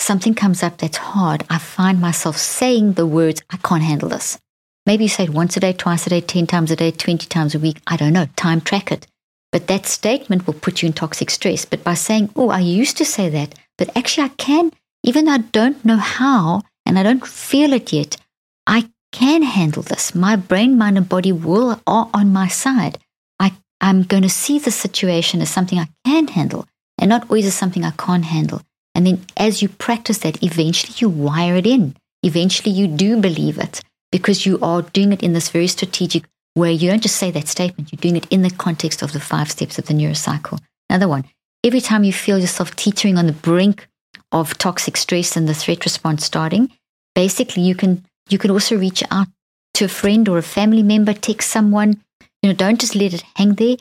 something 0.00 0.34
comes 0.34 0.62
up 0.62 0.78
that's 0.78 0.96
hard, 0.96 1.44
I 1.48 1.58
find 1.58 2.00
myself 2.00 2.36
saying 2.38 2.94
the 2.94 3.06
words, 3.06 3.40
I 3.50 3.58
can't 3.58 3.82
handle 3.82 4.08
this. 4.08 4.38
Maybe 4.84 5.04
you 5.04 5.10
say 5.10 5.24
it 5.24 5.30
once 5.30 5.56
a 5.56 5.60
day, 5.60 5.74
twice 5.74 6.06
a 6.06 6.10
day, 6.10 6.22
10 6.22 6.46
times 6.46 6.70
a 6.70 6.76
day, 6.76 6.90
20 6.90 7.26
times 7.26 7.54
a 7.54 7.58
week. 7.58 7.80
I 7.86 7.96
don't 7.96 8.14
know. 8.14 8.26
Time 8.36 8.60
track 8.60 8.90
it. 8.90 9.06
But 9.50 9.66
that 9.68 9.86
statement 9.86 10.46
will 10.46 10.54
put 10.54 10.82
you 10.82 10.86
in 10.88 10.92
toxic 10.92 11.30
stress. 11.30 11.64
But 11.64 11.84
by 11.84 11.94
saying, 11.94 12.30
oh, 12.36 12.50
I 12.50 12.60
used 12.60 12.96
to 12.98 13.04
say 13.04 13.28
that, 13.30 13.54
but 13.76 13.96
actually 13.96 14.24
I 14.26 14.28
can, 14.30 14.72
even 15.02 15.24
though 15.24 15.32
I 15.32 15.38
don't 15.38 15.84
know 15.84 15.96
how 15.96 16.62
and 16.84 16.98
I 16.98 17.02
don't 17.02 17.26
feel 17.26 17.72
it 17.72 17.92
yet, 17.92 18.16
I 18.66 18.90
can 19.12 19.42
handle 19.42 19.82
this. 19.82 20.14
My 20.14 20.36
brain, 20.36 20.76
mind, 20.76 20.98
and 20.98 21.08
body 21.08 21.32
will 21.32 21.80
are 21.86 22.10
on 22.12 22.32
my 22.32 22.48
side. 22.48 22.98
I, 23.40 23.54
I'm 23.80 24.02
going 24.02 24.22
to 24.22 24.28
see 24.28 24.58
the 24.58 24.70
situation 24.70 25.40
as 25.40 25.50
something 25.50 25.78
I 25.78 25.88
can 26.04 26.28
handle 26.28 26.66
and 26.98 27.08
not 27.08 27.22
always 27.24 27.46
as 27.46 27.54
something 27.54 27.84
I 27.84 27.92
can't 27.92 28.24
handle. 28.24 28.60
And 28.94 29.06
then 29.06 29.24
as 29.36 29.62
you 29.62 29.68
practice 29.68 30.18
that, 30.18 30.42
eventually 30.42 30.94
you 30.98 31.08
wire 31.08 31.56
it 31.56 31.66
in. 31.66 31.96
Eventually 32.22 32.72
you 32.72 32.88
do 32.88 33.20
believe 33.20 33.58
it 33.58 33.80
because 34.10 34.44
you 34.44 34.58
are 34.60 34.82
doing 34.82 35.12
it 35.12 35.22
in 35.22 35.32
this 35.32 35.50
very 35.50 35.68
strategic 35.68 36.24
way 36.58 36.72
you 36.72 36.90
don't 36.90 37.02
just 37.02 37.16
say 37.16 37.30
that 37.30 37.48
statement, 37.48 37.92
you're 37.92 38.00
doing 38.00 38.16
it 38.16 38.26
in 38.30 38.42
the 38.42 38.50
context 38.50 39.02
of 39.02 39.12
the 39.12 39.20
five 39.20 39.50
steps 39.50 39.78
of 39.78 39.86
the 39.86 39.94
neurocycle. 39.94 40.58
Another 40.90 41.08
one, 41.08 41.24
every 41.64 41.80
time 41.80 42.04
you 42.04 42.12
feel 42.12 42.38
yourself 42.38 42.76
teetering 42.76 43.16
on 43.18 43.26
the 43.26 43.32
brink 43.32 43.88
of 44.32 44.58
toxic 44.58 44.96
stress 44.96 45.36
and 45.36 45.48
the 45.48 45.54
threat 45.54 45.84
response 45.84 46.24
starting, 46.24 46.70
basically 47.14 47.62
you 47.62 47.74
can 47.74 48.04
you 48.28 48.38
can 48.38 48.50
also 48.50 48.76
reach 48.76 49.02
out 49.10 49.28
to 49.74 49.84
a 49.84 49.88
friend 49.88 50.28
or 50.28 50.38
a 50.38 50.42
family 50.42 50.82
member, 50.82 51.14
text 51.14 51.50
someone. 51.50 52.00
You 52.42 52.50
know, 52.50 52.54
don't 52.54 52.80
just 52.80 52.94
let 52.94 53.14
it 53.14 53.24
hang 53.36 53.54
there. 53.54 53.76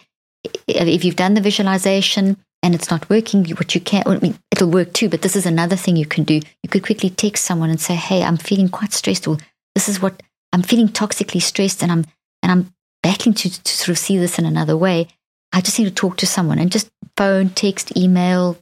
If 0.67 1.03
you've 1.03 1.17
done 1.17 1.33
the 1.33 1.41
visualization 1.41 2.37
and 2.63 2.73
it's 2.73 2.89
not 2.89 3.09
working, 3.09 3.45
what 3.55 3.75
you 3.75 3.81
can, 3.81 4.03
I 4.05 4.17
mean, 4.19 4.39
it'll 4.51 4.69
work 4.69 4.93
too. 4.93 5.09
But 5.09 5.21
this 5.21 5.35
is 5.35 5.45
another 5.45 5.75
thing 5.75 5.97
you 5.97 6.05
can 6.05 6.23
do. 6.23 6.35
You 6.63 6.69
could 6.69 6.83
quickly 6.83 7.09
text 7.09 7.45
someone 7.45 7.69
and 7.69 7.81
say, 7.81 7.95
"Hey, 7.95 8.23
I'm 8.23 8.37
feeling 8.37 8.69
quite 8.69 8.93
stressed," 8.93 9.27
or 9.27 9.37
"This 9.75 9.89
is 9.89 10.01
what 10.01 10.23
I'm 10.53 10.63
feeling 10.63 10.87
toxically 10.87 11.41
stressed, 11.41 11.83
and 11.83 11.91
I'm 11.91 12.05
and 12.47 12.65
I'm 12.65 12.73
battling 13.03 13.36
to, 13.36 13.63
to 13.63 13.71
sort 13.71 13.89
of 13.89 13.97
see 13.97 14.17
this 14.17 14.39
in 14.39 14.45
another 14.45 14.77
way, 14.77 15.07
I 15.51 15.60
just 15.60 15.77
need 15.77 15.86
to 15.86 15.93
talk 15.93 16.15
to 16.17 16.25
someone 16.25 16.60
and 16.60 16.71
just 16.71 16.89
phone, 17.17 17.49
text, 17.49 17.95
email. 17.97 18.57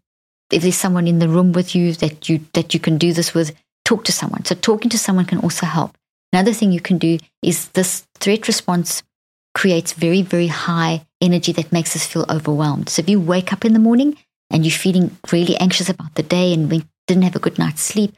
If 0.51 0.63
there's 0.63 0.75
someone 0.75 1.07
in 1.07 1.19
the 1.19 1.29
room 1.29 1.51
with 1.51 1.75
you 1.75 1.93
that 1.93 2.27
you 2.27 2.39
that 2.53 2.73
you 2.73 2.79
can 2.79 2.97
do 2.97 3.13
this 3.13 3.33
with, 3.33 3.55
talk 3.83 4.03
to 4.05 4.11
someone. 4.11 4.43
So 4.45 4.55
talking 4.55 4.89
to 4.89 4.97
someone 4.97 5.25
can 5.25 5.39
also 5.39 5.67
help. 5.67 5.95
Another 6.33 6.53
thing 6.53 6.71
you 6.71 6.81
can 6.81 6.97
do 6.97 7.19
is 7.43 7.69
this 7.69 8.07
threat 8.15 8.47
response 8.47 9.03
creates 9.53 9.93
very, 9.93 10.21
very 10.21 10.47
high 10.47 11.05
energy 11.21 11.51
that 11.53 11.71
makes 11.71 11.95
us 11.95 12.05
feel 12.05 12.25
overwhelmed. 12.27 12.89
So 12.89 13.01
if 13.01 13.09
you 13.09 13.21
wake 13.21 13.53
up 13.53 13.65
in 13.65 13.73
the 13.73 13.79
morning 13.79 14.17
and 14.49 14.65
you're 14.65 14.71
feeling 14.71 15.17
really 15.31 15.57
anxious 15.57 15.89
about 15.89 16.15
the 16.15 16.23
day 16.23 16.53
and 16.53 16.69
didn't 17.07 17.23
have 17.23 17.35
a 17.35 17.39
good 17.39 17.59
night's 17.59 17.81
sleep, 17.81 18.15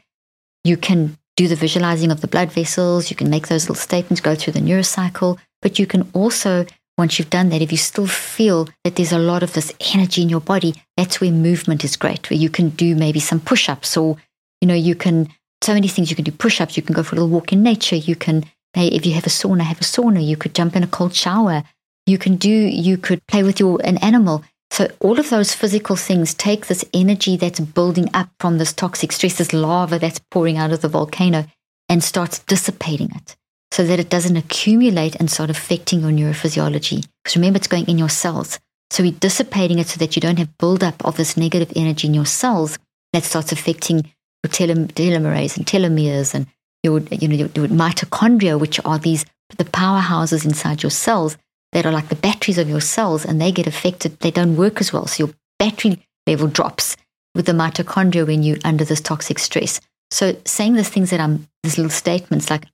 you 0.64 0.76
can 0.76 1.16
do 1.36 1.46
the 1.46 1.54
visualizing 1.54 2.10
of 2.10 2.20
the 2.20 2.26
blood 2.26 2.50
vessels. 2.50 3.10
You 3.10 3.16
can 3.16 3.30
make 3.30 3.48
those 3.48 3.64
little 3.68 3.80
statements, 3.80 4.20
go 4.20 4.34
through 4.34 4.54
the 4.54 4.60
neurocycle. 4.60 5.38
But 5.60 5.78
you 5.78 5.86
can 5.86 6.08
also, 6.12 6.66
once 6.96 7.18
you've 7.18 7.30
done 7.30 7.48
that, 7.50 7.62
if 7.62 7.72
you 7.72 7.78
still 7.78 8.06
feel 8.06 8.68
that 8.84 8.96
there's 8.96 9.12
a 9.12 9.18
lot 9.18 9.42
of 9.42 9.52
this 9.52 9.72
energy 9.94 10.22
in 10.22 10.28
your 10.28 10.40
body, 10.40 10.74
that's 10.96 11.20
where 11.20 11.32
movement 11.32 11.84
is 11.84 11.96
great, 11.96 12.30
where 12.30 12.38
you 12.38 12.50
can 12.50 12.70
do 12.70 12.94
maybe 12.94 13.20
some 13.20 13.40
push 13.40 13.68
ups 13.68 13.96
or, 13.96 14.16
you 14.60 14.68
know, 14.68 14.74
you 14.74 14.94
can, 14.94 15.28
so 15.62 15.74
many 15.74 15.88
things 15.88 16.10
you 16.10 16.16
can 16.16 16.24
do 16.24 16.32
push 16.32 16.60
ups, 16.60 16.76
you 16.76 16.82
can 16.82 16.94
go 16.94 17.02
for 17.02 17.16
a 17.16 17.18
little 17.18 17.28
walk 17.28 17.52
in 17.52 17.62
nature, 17.62 17.96
you 17.96 18.14
can, 18.14 18.44
if 18.74 19.04
you 19.04 19.12
have 19.14 19.26
a 19.26 19.30
sauna, 19.30 19.62
have 19.62 19.80
a 19.80 19.84
sauna, 19.84 20.24
you 20.24 20.36
could 20.36 20.54
jump 20.54 20.76
in 20.76 20.82
a 20.84 20.88
cold 20.88 21.14
shower, 21.14 21.64
you 22.06 22.18
can 22.18 22.36
do, 22.36 22.48
you 22.48 22.96
could 22.96 23.26
play 23.26 23.42
with 23.42 23.58
your, 23.58 23.80
an 23.84 23.98
animal. 23.98 24.44
So 24.70 24.88
all 25.00 25.18
of 25.18 25.30
those 25.30 25.54
physical 25.54 25.96
things 25.96 26.34
take 26.34 26.66
this 26.66 26.84
energy 26.92 27.36
that's 27.36 27.58
building 27.58 28.10
up 28.14 28.28
from 28.38 28.58
this 28.58 28.72
toxic 28.72 29.12
stress, 29.12 29.38
this 29.38 29.52
lava 29.52 29.98
that's 29.98 30.20
pouring 30.30 30.58
out 30.58 30.72
of 30.72 30.82
the 30.82 30.88
volcano 30.88 31.46
and 31.88 32.04
starts 32.04 32.40
dissipating 32.40 33.10
it 33.14 33.37
so 33.70 33.84
that 33.84 34.00
it 34.00 34.10
doesn't 34.10 34.36
accumulate 34.36 35.14
and 35.16 35.30
start 35.30 35.50
affecting 35.50 36.00
your 36.00 36.10
neurophysiology. 36.10 37.06
Because 37.22 37.36
remember, 37.36 37.58
it's 37.58 37.66
going 37.66 37.86
in 37.86 37.98
your 37.98 38.08
cells. 38.08 38.58
So 38.90 39.02
we're 39.02 39.12
dissipating 39.12 39.78
it 39.78 39.88
so 39.88 39.98
that 39.98 40.16
you 40.16 40.20
don't 40.20 40.38
have 40.38 40.56
buildup 40.58 41.04
of 41.04 41.16
this 41.16 41.36
negative 41.36 41.72
energy 41.76 42.08
in 42.08 42.14
your 42.14 42.26
cells 42.26 42.78
that 43.12 43.24
starts 43.24 43.52
affecting 43.52 44.10
your 44.42 44.50
telom- 44.50 44.92
telomerase 44.92 45.56
and 45.56 45.66
telomeres 45.66 46.34
and 46.34 46.46
your, 46.82 47.00
you 47.10 47.28
know, 47.28 47.34
your, 47.34 47.48
your 47.54 47.68
mitochondria, 47.68 48.58
which 48.58 48.80
are 48.84 48.98
these 48.98 49.24
the 49.56 49.64
powerhouses 49.64 50.44
inside 50.44 50.82
your 50.82 50.90
cells 50.90 51.36
that 51.72 51.86
are 51.86 51.92
like 51.92 52.08
the 52.08 52.16
batteries 52.16 52.58
of 52.58 52.68
your 52.68 52.80
cells, 52.80 53.24
and 53.24 53.40
they 53.40 53.52
get 53.52 53.66
affected. 53.66 54.18
They 54.20 54.30
don't 54.30 54.56
work 54.56 54.80
as 54.80 54.92
well. 54.92 55.06
So 55.06 55.24
your 55.24 55.34
battery 55.58 56.02
level 56.26 56.48
drops 56.48 56.96
with 57.34 57.46
the 57.46 57.52
mitochondria 57.52 58.26
when 58.26 58.42
you're 58.42 58.58
under 58.64 58.84
this 58.84 59.00
toxic 59.00 59.38
stress. 59.38 59.80
So 60.10 60.36
saying 60.44 60.74
these 60.74 60.88
things 60.88 61.10
that 61.10 61.20
I'm, 61.20 61.46
these 61.62 61.78
little 61.78 61.90
statements 61.90 62.50
like 62.50 62.66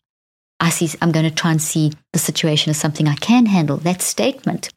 I 0.61 0.71
see, 0.71 0.89
I'm 1.03 1.13
going 1.13 1.29
to 1.29 1.35
try 1.35 1.51
and 1.51 1.61
see 1.61 1.93
the 2.13 2.19
situation 2.19 2.71
as 2.71 2.79
something 2.79 3.09
I 3.09 3.17
can 3.17 3.47
handle. 3.47 3.77
That 3.77 4.03
statement 4.03 4.71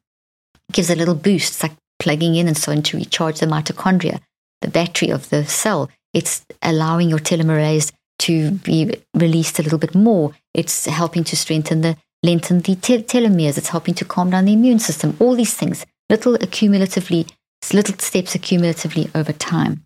gives 0.72 0.90
a 0.90 0.96
little 0.96 1.16
boost. 1.16 1.54
It's 1.54 1.64
like 1.64 1.74
plugging 2.00 2.36
in 2.36 2.48
and 2.48 2.58
starting 2.58 2.84
to 2.84 2.98
recharge 2.98 3.40
the 3.40 3.46
mitochondria, 3.46 4.20
the 4.62 4.68
battery 4.68 5.10
of 5.10 5.30
the 5.30 5.46
cell. 5.46 5.90
It's 6.14 6.46
allowing 6.62 7.10
your 7.10 7.20
telomerase 7.20 7.92
to 8.20 8.52
be 8.52 8.96
released 9.14 9.60
a 9.60 9.64
little 9.64 9.78
bit 9.78 9.96
more. 9.96 10.34
It's 10.54 10.86
helping 10.86 11.24
to 11.26 11.38
strengthen 11.38 11.82
the, 11.82 11.98
lengthen 12.24 12.62
the 12.62 12.76
te- 12.76 13.04
telomeres. 13.04 13.58
It's 13.58 13.70
helping 13.70 13.94
to 13.96 14.06
calm 14.06 14.32
down 14.32 14.46
the 14.46 14.54
immune 14.54 14.80
system. 14.80 15.16
All 15.20 15.36
these 15.36 15.54
things, 15.54 15.86
little 16.10 16.38
accumulatively, 16.38 17.30
little 17.74 17.96
steps 18.00 18.36
accumulatively 18.36 19.10
over 19.16 19.34
time. 19.34 19.84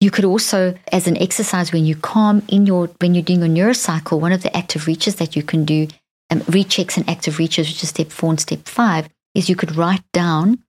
You 0.00 0.10
could 0.12 0.24
also, 0.24 0.74
as 0.92 1.08
an 1.08 1.16
exercise, 1.16 1.72
when 1.72 1.84
you 1.84 1.96
calm 1.96 2.42
in 2.48 2.66
your 2.66 2.86
when 3.00 3.14
you're 3.14 3.24
doing 3.24 3.40
your 3.40 3.48
neurocycle, 3.48 4.20
one 4.20 4.32
of 4.32 4.42
the 4.42 4.56
active 4.56 4.86
reaches 4.86 5.16
that 5.16 5.34
you 5.34 5.42
can 5.42 5.64
do, 5.64 5.88
um, 6.30 6.40
rechecks 6.42 6.96
and 6.96 7.08
active 7.08 7.38
reaches, 7.38 7.68
which 7.68 7.82
is 7.82 7.88
step 7.88 8.10
four 8.10 8.30
and 8.30 8.40
step 8.40 8.66
five, 8.66 9.08
is 9.34 9.48
you 9.48 9.56
could 9.56 9.76
write 9.76 10.04
down 10.12 10.62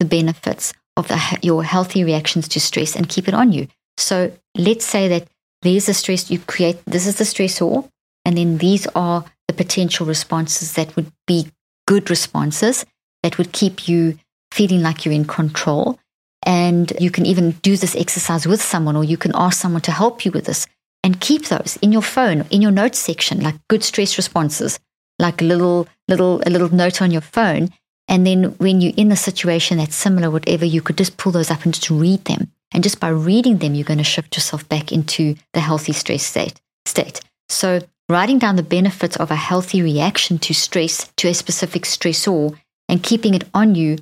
the 0.00 0.06
benefits 0.06 0.74
of 0.96 1.06
the, 1.08 1.38
your 1.42 1.62
healthy 1.62 2.02
reactions 2.02 2.48
to 2.48 2.60
stress 2.60 2.96
and 2.96 3.08
keep 3.08 3.28
it 3.28 3.34
on 3.34 3.52
you. 3.52 3.68
So 3.98 4.32
let's 4.56 4.84
say 4.84 5.06
that 5.08 5.28
there's 5.62 5.88
a 5.88 5.94
stress 5.94 6.30
you 6.30 6.40
create. 6.40 6.84
This 6.84 7.06
is 7.06 7.16
the 7.18 7.24
stressor, 7.24 7.88
and 8.24 8.36
then 8.36 8.58
these 8.58 8.88
are 8.96 9.24
the 9.46 9.54
potential 9.54 10.06
responses 10.06 10.72
that 10.72 10.96
would 10.96 11.12
be 11.26 11.46
good 11.86 12.10
responses 12.10 12.84
that 13.22 13.38
would 13.38 13.52
keep 13.52 13.86
you 13.86 14.18
feeling 14.50 14.82
like 14.82 15.04
you're 15.04 15.14
in 15.14 15.24
control. 15.24 15.98
And 16.44 16.92
you 16.98 17.10
can 17.10 17.26
even 17.26 17.52
do 17.62 17.76
this 17.76 17.94
exercise 17.94 18.46
with 18.46 18.62
someone, 18.62 18.96
or 18.96 19.04
you 19.04 19.16
can 19.16 19.32
ask 19.34 19.60
someone 19.60 19.82
to 19.82 19.92
help 19.92 20.24
you 20.24 20.32
with 20.32 20.46
this 20.46 20.66
and 21.04 21.20
keep 21.20 21.46
those 21.46 21.78
in 21.82 21.92
your 21.92 22.02
phone, 22.02 22.44
in 22.50 22.62
your 22.62 22.70
notes 22.70 22.98
section, 22.98 23.40
like 23.40 23.56
good 23.68 23.84
stress 23.84 24.16
responses, 24.16 24.78
like 25.18 25.40
a 25.40 25.44
little, 25.44 25.88
little, 26.08 26.42
a 26.46 26.50
little 26.50 26.72
note 26.74 27.02
on 27.02 27.10
your 27.10 27.20
phone. 27.20 27.70
And 28.08 28.26
then 28.26 28.44
when 28.58 28.80
you're 28.80 28.92
in 28.96 29.12
a 29.12 29.16
situation 29.16 29.78
that's 29.78 29.96
similar, 29.96 30.30
whatever, 30.30 30.64
you 30.64 30.82
could 30.82 30.98
just 30.98 31.16
pull 31.16 31.32
those 31.32 31.50
up 31.50 31.64
and 31.64 31.74
just 31.74 31.90
read 31.90 32.24
them. 32.24 32.50
And 32.72 32.82
just 32.82 33.00
by 33.00 33.08
reading 33.08 33.58
them, 33.58 33.74
you're 33.74 33.84
going 33.84 33.98
to 33.98 34.04
shift 34.04 34.36
yourself 34.36 34.68
back 34.68 34.92
into 34.92 35.36
the 35.52 35.60
healthy 35.60 35.92
stress 35.92 36.24
state. 36.24 36.60
state. 36.86 37.20
So 37.48 37.80
writing 38.08 38.38
down 38.38 38.56
the 38.56 38.62
benefits 38.62 39.16
of 39.16 39.30
a 39.30 39.36
healthy 39.36 39.82
reaction 39.82 40.38
to 40.38 40.54
stress, 40.54 41.10
to 41.16 41.28
a 41.28 41.34
specific 41.34 41.82
stressor, 41.82 42.56
and 42.88 43.02
keeping 43.02 43.34
it 43.34 43.44
on 43.54 43.74
you 43.74 43.98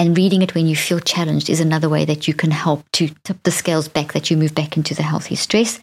and 0.00 0.16
reading 0.16 0.40
it 0.40 0.54
when 0.54 0.66
you 0.66 0.74
feel 0.74 0.98
challenged 0.98 1.50
is 1.50 1.60
another 1.60 1.86
way 1.86 2.06
that 2.06 2.26
you 2.26 2.32
can 2.32 2.50
help 2.50 2.90
to 2.92 3.08
tip 3.22 3.42
the 3.42 3.50
scales 3.50 3.86
back, 3.86 4.14
that 4.14 4.30
you 4.30 4.36
move 4.38 4.54
back 4.54 4.78
into 4.78 4.94
the 4.94 5.02
healthy 5.02 5.34
stress. 5.34 5.78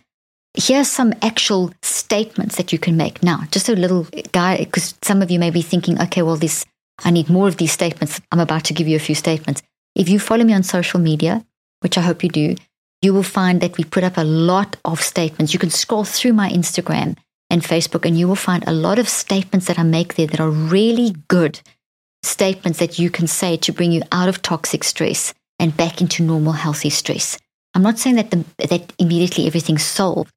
Here's 0.56 0.89
some 0.89 1.13
actual 1.21 1.71
statements 1.84 2.56
that 2.56 2.73
you 2.73 2.80
can 2.80 2.97
make 2.97 3.21
now. 3.21 3.43
Just 3.51 3.69
a 3.69 3.75
little 3.75 4.08
guy, 4.32 4.58
because 4.58 4.95
some 5.03 5.21
of 5.21 5.30
you 5.30 5.38
may 5.38 5.51
be 5.51 5.62
thinking, 5.62 6.01
okay, 6.01 6.23
well, 6.23 6.36
this 6.36 6.65
I 7.06 7.12
need 7.12 7.30
more 7.30 7.47
of 7.47 7.58
these 7.58 7.71
statements. 7.71 8.19
I'm 8.32 8.39
about 8.39 8.63
to 8.63 8.73
give 8.73 8.88
you 8.88 8.95
a 8.95 9.08
few 9.08 9.13
statements. 9.13 9.62
If 9.93 10.10
you 10.10 10.17
follow 10.17 10.45
me 10.45 10.53
on 10.56 10.63
social 10.63 10.99
media, 10.99 11.45
which 11.82 11.95
I 11.95 12.01
hope 12.01 12.23
you 12.23 12.30
do, 12.30 12.56
you 13.03 13.13
will 13.13 13.21
find 13.21 13.62
that 13.62 13.77
we 13.77 13.84
put 13.84 14.03
up 14.03 14.17
a 14.17 14.23
lot 14.23 14.77
of 14.84 14.99
statements. 14.99 15.53
You 15.53 15.60
can 15.60 15.69
scroll 15.69 16.06
through 16.06 16.34
my 16.34 16.49
Instagram 16.49 17.17
and 17.51 17.62
Facebook, 17.62 18.03
and 18.03 18.17
you 18.17 18.27
will 18.27 18.36
find 18.36 18.67
a 18.67 18.73
lot 18.73 18.97
of 18.97 19.08
statements 19.08 19.67
that 19.67 19.77
I 19.77 19.84
make 19.84 20.15
there 20.15 20.25
that 20.25 20.39
are 20.39 20.49
really 20.49 21.15
good 21.27 21.62
statements 22.23 22.80
that 22.80 22.99
you 22.99 23.10
can 23.10 23.27
say 23.27 23.58
to 23.58 23.71
bring 23.71 23.91
you 23.91 24.01
out 24.12 24.30
of 24.30 24.41
toxic 24.41 24.84
stress 24.84 25.34
and 25.60 25.75
back 25.75 26.01
into 26.01 26.23
normal, 26.23 26.53
healthy 26.53 26.89
stress. 26.89 27.38
I'm 27.73 27.84
not 27.84 27.99
saying 27.99 28.15
that, 28.15 28.32
the, 28.32 28.43
that 28.67 28.93
immediately 28.99 29.47
everything's 29.47 29.86
solved. 29.86 30.32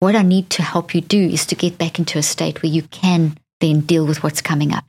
What 0.00 0.16
I 0.16 0.22
need 0.22 0.50
to 0.50 0.62
help 0.62 0.94
you 0.94 1.00
do 1.00 1.20
is 1.20 1.46
to 1.46 1.54
get 1.54 1.78
back 1.78 1.98
into 1.98 2.18
a 2.18 2.22
state 2.22 2.62
where 2.62 2.72
you 2.72 2.82
can 2.82 3.38
then 3.60 3.80
deal 3.80 4.06
with 4.06 4.22
what's 4.22 4.42
coming 4.42 4.72
up. 4.72 4.84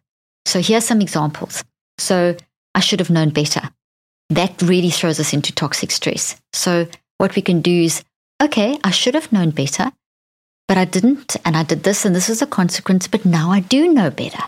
So 0.46 0.60
here's 0.62 0.86
some 0.86 1.02
examples. 1.02 1.64
So 1.98 2.36
I 2.76 2.80
should 2.80 3.00
have 3.00 3.10
known 3.10 3.30
better. 3.30 3.70
That 4.30 4.62
really 4.62 4.90
throws 4.90 5.20
us 5.20 5.34
into 5.34 5.54
toxic 5.54 5.92
stress. 5.92 6.36
So 6.54 6.88
what 7.18 7.36
we 7.36 7.42
can 7.42 7.62
do 7.62 7.84
is, 7.84 8.04
okay, 8.44 8.78
I 8.84 8.92
should 8.92 9.16
have 9.16 9.32
known 9.32 9.52
better, 9.52 9.92
but 10.68 10.78
I 10.78 10.86
didn't, 10.86 11.38
and 11.46 11.56
I 11.56 11.64
did 11.64 11.84
this, 11.84 12.04
and 12.04 12.14
this 12.14 12.30
is 12.30 12.42
a 12.42 12.48
consequence, 12.48 13.08
but 13.08 13.26
now 13.26 13.52
I 13.52 13.62
do 13.62 13.92
know 13.92 14.10
better. 14.10 14.44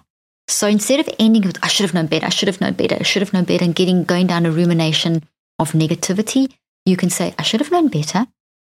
So 0.50 0.68
instead 0.68 1.00
of 1.00 1.10
ending 1.20 1.44
with, 1.44 1.60
I 1.64 1.68
should 1.68 1.86
have 1.86 1.94
known 1.94 2.08
better, 2.08 2.26
I 2.26 2.30
should 2.30 2.48
have 2.48 2.60
known 2.60 2.74
better, 2.74 2.98
I 3.00 3.04
should 3.04 3.22
have 3.22 3.34
known 3.34 3.44
better, 3.44 3.64
and 3.64 3.76
getting 3.76 4.04
going 4.04 4.28
down 4.28 4.48
a 4.48 4.52
rumination 4.52 5.24
of 5.60 5.74
negativity, 5.74 6.52
you 6.86 6.98
can 6.98 7.12
say, 7.12 7.36
I 7.38 7.44
should 7.44 7.60
have 7.60 7.72
known 7.72 7.88
better, 7.88 8.26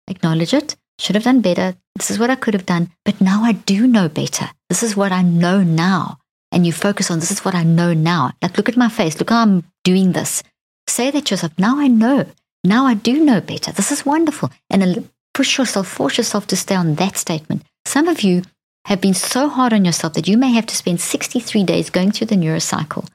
acknowledge 0.08 0.54
it, 0.54 0.78
should 1.00 1.16
have 1.16 1.26
done 1.26 1.42
better, 1.42 1.76
this 1.96 2.10
is 2.10 2.18
what 2.18 2.30
I 2.30 2.36
could 2.36 2.54
have 2.54 2.66
done, 2.66 2.92
but 3.04 3.20
now 3.20 3.44
I 3.44 3.52
do 3.52 3.88
know 3.88 4.08
better. 4.08 4.50
This 4.70 4.84
is 4.84 4.96
what 4.96 5.12
I 5.12 5.22
know 5.22 5.64
now. 5.64 6.20
And 6.52 6.66
you 6.66 6.72
focus 6.72 7.12
on 7.12 7.20
this 7.20 7.32
is 7.32 7.44
what 7.44 7.56
I 7.56 7.64
know 7.64 7.94
now. 7.94 8.32
Like, 8.42 8.56
look 8.56 8.70
at 8.70 8.78
my 8.78 8.88
face, 8.88 9.20
look 9.20 9.30
how 9.30 9.42
I'm 9.42 9.66
doing 9.84 10.14
this. 10.14 10.44
Say 10.88 11.12
that 11.12 11.26
to 11.26 11.34
yourself, 11.34 11.52
now 11.58 11.78
I 11.80 11.88
know. 11.88 12.26
Now 12.64 12.86
I 12.86 12.94
do 12.94 13.24
know 13.24 13.42
better. 13.42 13.74
This 13.74 13.92
is 13.92 14.06
wonderful. 14.06 14.50
And 14.70 15.10
push 15.34 15.58
yourself, 15.58 15.88
force 15.88 16.18
yourself 16.18 16.48
to 16.48 16.56
stay 16.56 16.76
on 16.76 16.96
that 16.96 17.18
statement. 17.18 17.64
Some 17.86 18.08
of 18.08 18.22
you 18.22 18.44
have 18.86 19.02
been 19.02 19.13
so 19.13 19.50
hard 19.50 19.74
on 19.74 19.86
yourself 19.86 20.13
that 20.13 20.28
you 20.28 20.38
may 20.38 20.52
have 20.52 20.65
to 20.67 20.76
spend 20.76 21.02
63 21.02 21.63
days 21.63 21.89
going 21.89 22.12
through 22.12 22.28
the 22.28 22.36
neurocycle 22.36 23.08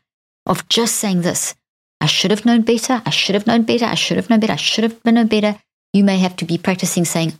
of 0.46 0.68
just 0.68 0.96
saying 0.96 1.22
this 1.22 1.54
I 2.00 2.06
should 2.06 2.30
have 2.30 2.46
known 2.46 2.62
better. 2.62 3.02
I 3.04 3.11
should 3.11 3.35
have 3.35 3.46
known 3.46 3.62
better. 3.62 3.85
I 3.85 3.94
should 3.94 4.16
have 4.16 4.30
known 4.30 4.40
better. 4.40 4.54
I 4.54 4.56
should 4.56 4.85
have 4.85 5.02
been 5.02 5.16
known 5.16 5.26
better. 5.26 5.56
You 5.92 6.02
may 6.02 6.18
have 6.18 6.37
to 6.37 6.44
be 6.44 6.56
practicing 6.56 7.04
saying, 7.04 7.35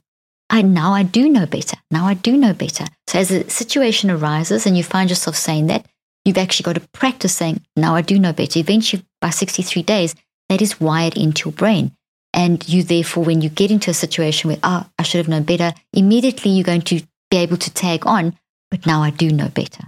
I 0.50 0.62
now 0.62 0.92
I 0.92 1.02
do 1.02 1.28
know 1.28 1.46
better. 1.46 1.76
Now 1.90 2.06
I 2.06 2.14
do 2.14 2.36
know 2.36 2.52
better. 2.52 2.84
So 3.06 3.18
as 3.18 3.30
a 3.30 3.48
situation 3.48 4.10
arises 4.10 4.66
and 4.66 4.76
you 4.76 4.84
find 4.84 5.08
yourself 5.08 5.36
saying 5.36 5.68
that, 5.68 5.86
you've 6.24 6.38
actually 6.38 6.64
got 6.64 6.74
to 6.74 6.88
practice 6.92 7.34
saying, 7.34 7.62
now 7.76 7.94
I 7.94 8.02
do 8.02 8.18
know 8.18 8.32
better. 8.32 8.58
Eventually, 8.58 9.04
by 9.20 9.30
63 9.30 9.82
days, 9.82 10.14
that 10.48 10.60
is 10.60 10.80
wired 10.80 11.16
into 11.16 11.48
your 11.48 11.54
brain. 11.54 11.92
And 12.34 12.68
you 12.68 12.82
therefore, 12.82 13.24
when 13.24 13.40
you 13.40 13.48
get 13.48 13.70
into 13.70 13.90
a 13.90 13.94
situation 13.94 14.48
where, 14.48 14.58
ah, 14.62 14.84
oh, 14.86 14.92
I 14.98 15.02
should 15.04 15.18
have 15.18 15.28
known 15.28 15.44
better, 15.44 15.72
immediately 15.92 16.50
you're 16.50 16.64
going 16.64 16.82
to 16.82 17.02
be 17.30 17.38
able 17.38 17.56
to 17.56 17.72
tag 17.72 18.06
on, 18.06 18.36
but 18.70 18.86
now 18.86 19.02
I 19.02 19.10
do 19.10 19.30
know 19.30 19.48
better. 19.48 19.84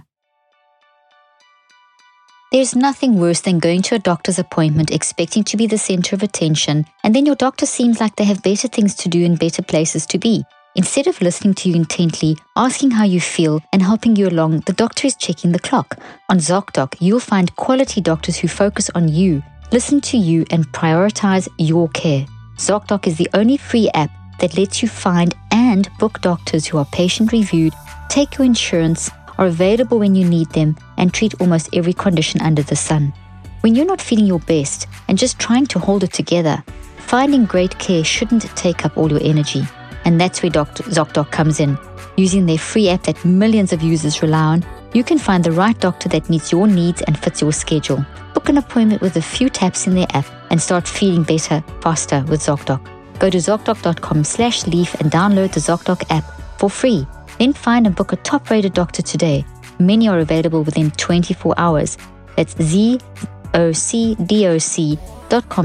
There's 2.51 2.75
nothing 2.75 3.19
worse 3.19 3.41
than 3.41 3.57
going 3.57 3.81
to 3.83 3.95
a 3.95 3.99
doctor's 3.99 4.37
appointment 4.37 4.91
expecting 4.91 5.43
to 5.45 5.57
be 5.57 5.65
the 5.65 5.77
center 5.77 6.15
of 6.15 6.21
attention, 6.21 6.85
and 7.03 7.15
then 7.15 7.25
your 7.25 7.35
doctor 7.35 7.65
seems 7.65 7.99
like 7.99 8.15
they 8.15 8.25
have 8.25 8.43
better 8.43 8.67
things 8.67 8.95
to 8.95 9.09
do 9.09 9.25
and 9.25 9.39
better 9.39 9.63
places 9.63 10.05
to 10.05 10.19
be. 10.19 10.43
Instead 10.75 11.07
of 11.07 11.21
listening 11.21 11.53
to 11.55 11.69
you 11.69 11.75
intently, 11.75 12.37
asking 12.55 12.91
how 12.91 13.03
you 13.03 13.19
feel, 13.19 13.61
and 13.73 13.81
helping 13.81 14.15
you 14.15 14.27
along, 14.27 14.61
the 14.61 14.73
doctor 14.73 15.07
is 15.07 15.15
checking 15.15 15.51
the 15.51 15.59
clock. 15.59 15.97
On 16.29 16.37
ZocDoc, 16.37 16.95
you'll 16.99 17.19
find 17.19 17.55
quality 17.55 18.01
doctors 18.01 18.37
who 18.37 18.47
focus 18.47 18.89
on 18.95 19.07
you, 19.07 19.43
listen 19.71 19.99
to 20.01 20.17
you, 20.17 20.45
and 20.51 20.67
prioritize 20.73 21.47
your 21.57 21.89
care. 21.89 22.25
ZocDoc 22.57 23.07
is 23.07 23.17
the 23.17 23.29
only 23.33 23.57
free 23.57 23.89
app 23.95 24.11
that 24.39 24.57
lets 24.57 24.81
you 24.81 24.87
find 24.87 25.35
and 25.51 25.89
book 25.99 26.21
doctors 26.21 26.65
who 26.65 26.77
are 26.77 26.85
patient 26.85 27.31
reviewed, 27.31 27.73
take 28.09 28.37
your 28.37 28.45
insurance, 28.45 29.09
are 29.37 29.47
available 29.47 29.99
when 29.99 30.15
you 30.15 30.27
need 30.27 30.49
them, 30.49 30.75
and 30.97 31.13
treat 31.13 31.39
almost 31.41 31.69
every 31.73 31.93
condition 31.93 32.41
under 32.41 32.63
the 32.63 32.75
sun. 32.75 33.13
When 33.61 33.75
you're 33.75 33.85
not 33.85 34.01
feeling 34.01 34.25
your 34.25 34.39
best 34.39 34.87
and 35.07 35.17
just 35.17 35.39
trying 35.39 35.67
to 35.67 35.79
hold 35.79 36.03
it 36.03 36.13
together, 36.13 36.63
finding 36.97 37.45
great 37.45 37.77
care 37.79 38.03
shouldn't 38.03 38.43
take 38.55 38.85
up 38.85 38.97
all 38.97 39.09
your 39.09 39.23
energy. 39.23 39.63
And 40.05 40.19
that's 40.19 40.43
where 40.43 40.49
Dr. 40.49 40.83
ZocDoc 40.83 41.31
comes 41.31 41.59
in. 41.59 41.77
Using 42.17 42.45
their 42.45 42.57
free 42.57 42.89
app 42.89 43.03
that 43.03 43.23
millions 43.23 43.71
of 43.71 43.81
users 43.81 44.21
rely 44.21 44.43
on, 44.43 44.65
you 44.93 45.03
can 45.03 45.17
find 45.17 45.43
the 45.43 45.51
right 45.51 45.79
doctor 45.79 46.09
that 46.09 46.29
meets 46.29 46.51
your 46.51 46.67
needs 46.67 47.01
and 47.03 47.17
fits 47.17 47.41
your 47.41 47.53
schedule. 47.53 48.05
Book 48.33 48.49
an 48.49 48.57
appointment 48.57 49.01
with 49.01 49.15
a 49.15 49.21
few 49.21 49.49
taps 49.49 49.87
in 49.87 49.95
their 49.95 50.07
app 50.11 50.25
and 50.49 50.61
start 50.61 50.87
feeling 50.87 51.23
better 51.23 51.63
faster 51.81 52.23
with 52.27 52.41
ZocDoc. 52.41 53.02
Go 53.19 53.29
to 53.29 53.37
ZocDoc.com 53.37 54.23
slash 54.23 54.65
leaf 54.67 54.93
and 54.95 55.11
download 55.11 55.53
the 55.53 55.59
ZocDoc 55.59 56.03
app 56.09 56.23
for 56.59 56.69
free. 56.69 57.07
Then 57.39 57.53
find 57.53 57.87
and 57.87 57.95
book 57.95 58.13
a 58.13 58.17
top 58.17 58.49
rated 58.49 58.73
doctor 58.73 59.01
today. 59.01 59.45
Many 59.79 60.07
are 60.07 60.19
available 60.19 60.63
within 60.63 60.91
24 60.91 61.55
hours. 61.57 61.97
That's 62.35 62.53
zocdoc.com 62.55 63.29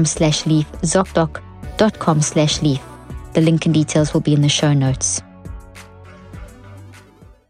slash 0.05 0.45
leaf, 0.45 0.71
zocdoc.com 0.81 2.21
slash 2.21 2.61
leaf. 2.61 2.81
The 3.33 3.41
link 3.41 3.65
and 3.65 3.73
details 3.73 4.13
will 4.13 4.21
be 4.21 4.33
in 4.33 4.41
the 4.41 4.49
show 4.49 4.73
notes. 4.73 5.21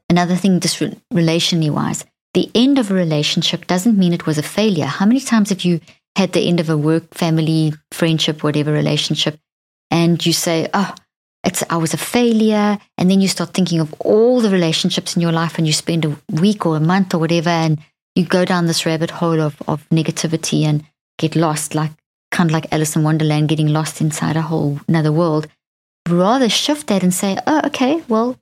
Another 0.09 0.35
thing, 0.35 0.59
just 0.59 0.79
relationally 1.13 1.69
wise, 1.69 2.03
the 2.33 2.49
end 2.55 2.79
of 2.79 2.91
a 2.91 2.93
relationship 2.93 3.67
doesn't 3.67 3.97
mean 3.97 4.13
it 4.13 4.25
was 4.25 4.38
a 4.38 4.43
failure. 4.43 4.85
How 4.85 5.05
many 5.05 5.19
times 5.19 5.49
have 5.49 5.63
you 5.63 5.79
had 6.15 6.33
the 6.33 6.47
end 6.47 6.59
of 6.59 6.69
a 6.69 6.77
work, 6.77 7.13
family, 7.13 7.73
friendship, 7.91 8.43
whatever 8.43 8.71
relationship, 8.71 9.39
and 9.91 10.23
you 10.25 10.34
say, 10.34 10.69
oh, 10.73 10.93
it's 11.43 11.63
I 11.69 11.78
was 11.78 11.93
a 11.93 11.97
failure, 11.97 12.78
and 12.97 13.10
then 13.10 13.21
you 13.21 13.28
start 13.28 13.54
thinking 13.54 13.80
of 13.80 13.93
all 13.99 14.41
the 14.41 14.49
relationships 14.49 15.15
in 15.15 15.21
your 15.21 15.32
life, 15.32 15.58
and 15.58 15.65
you 15.65 15.73
spend 15.73 16.06
a 16.06 16.17
week 16.32 16.65
or 16.65 16.78
a 16.78 16.82
month 16.82 17.13
or 17.13 17.19
whatever, 17.19 17.49
and 17.49 17.80
you 18.15 18.25
go 18.25 18.45
down 18.45 18.67
this 18.67 18.86
rabbit 18.86 19.12
hole 19.12 19.39
of, 19.39 19.62
of 19.67 19.88
negativity 19.89 20.63
and 20.63 20.84
get 21.17 21.36
lost, 21.36 21.75
like 21.75 21.91
kind 22.32 22.49
of 22.49 22.54
like 22.54 22.71
Alice 22.71 22.95
in 22.95 23.04
Wonderland, 23.04 23.49
getting 23.49 23.67
lost 23.69 24.02
inside 24.02 24.36
a 24.36 24.41
whole 24.41 24.80
another 24.88 25.12
world. 25.12 25.47
Rather 26.08 26.49
shift 26.49 26.88
that 26.88 27.04
and 27.04 27.13
say, 27.13 27.38
oh, 27.47 27.62
okay, 27.65 28.04
well, 28.08 28.38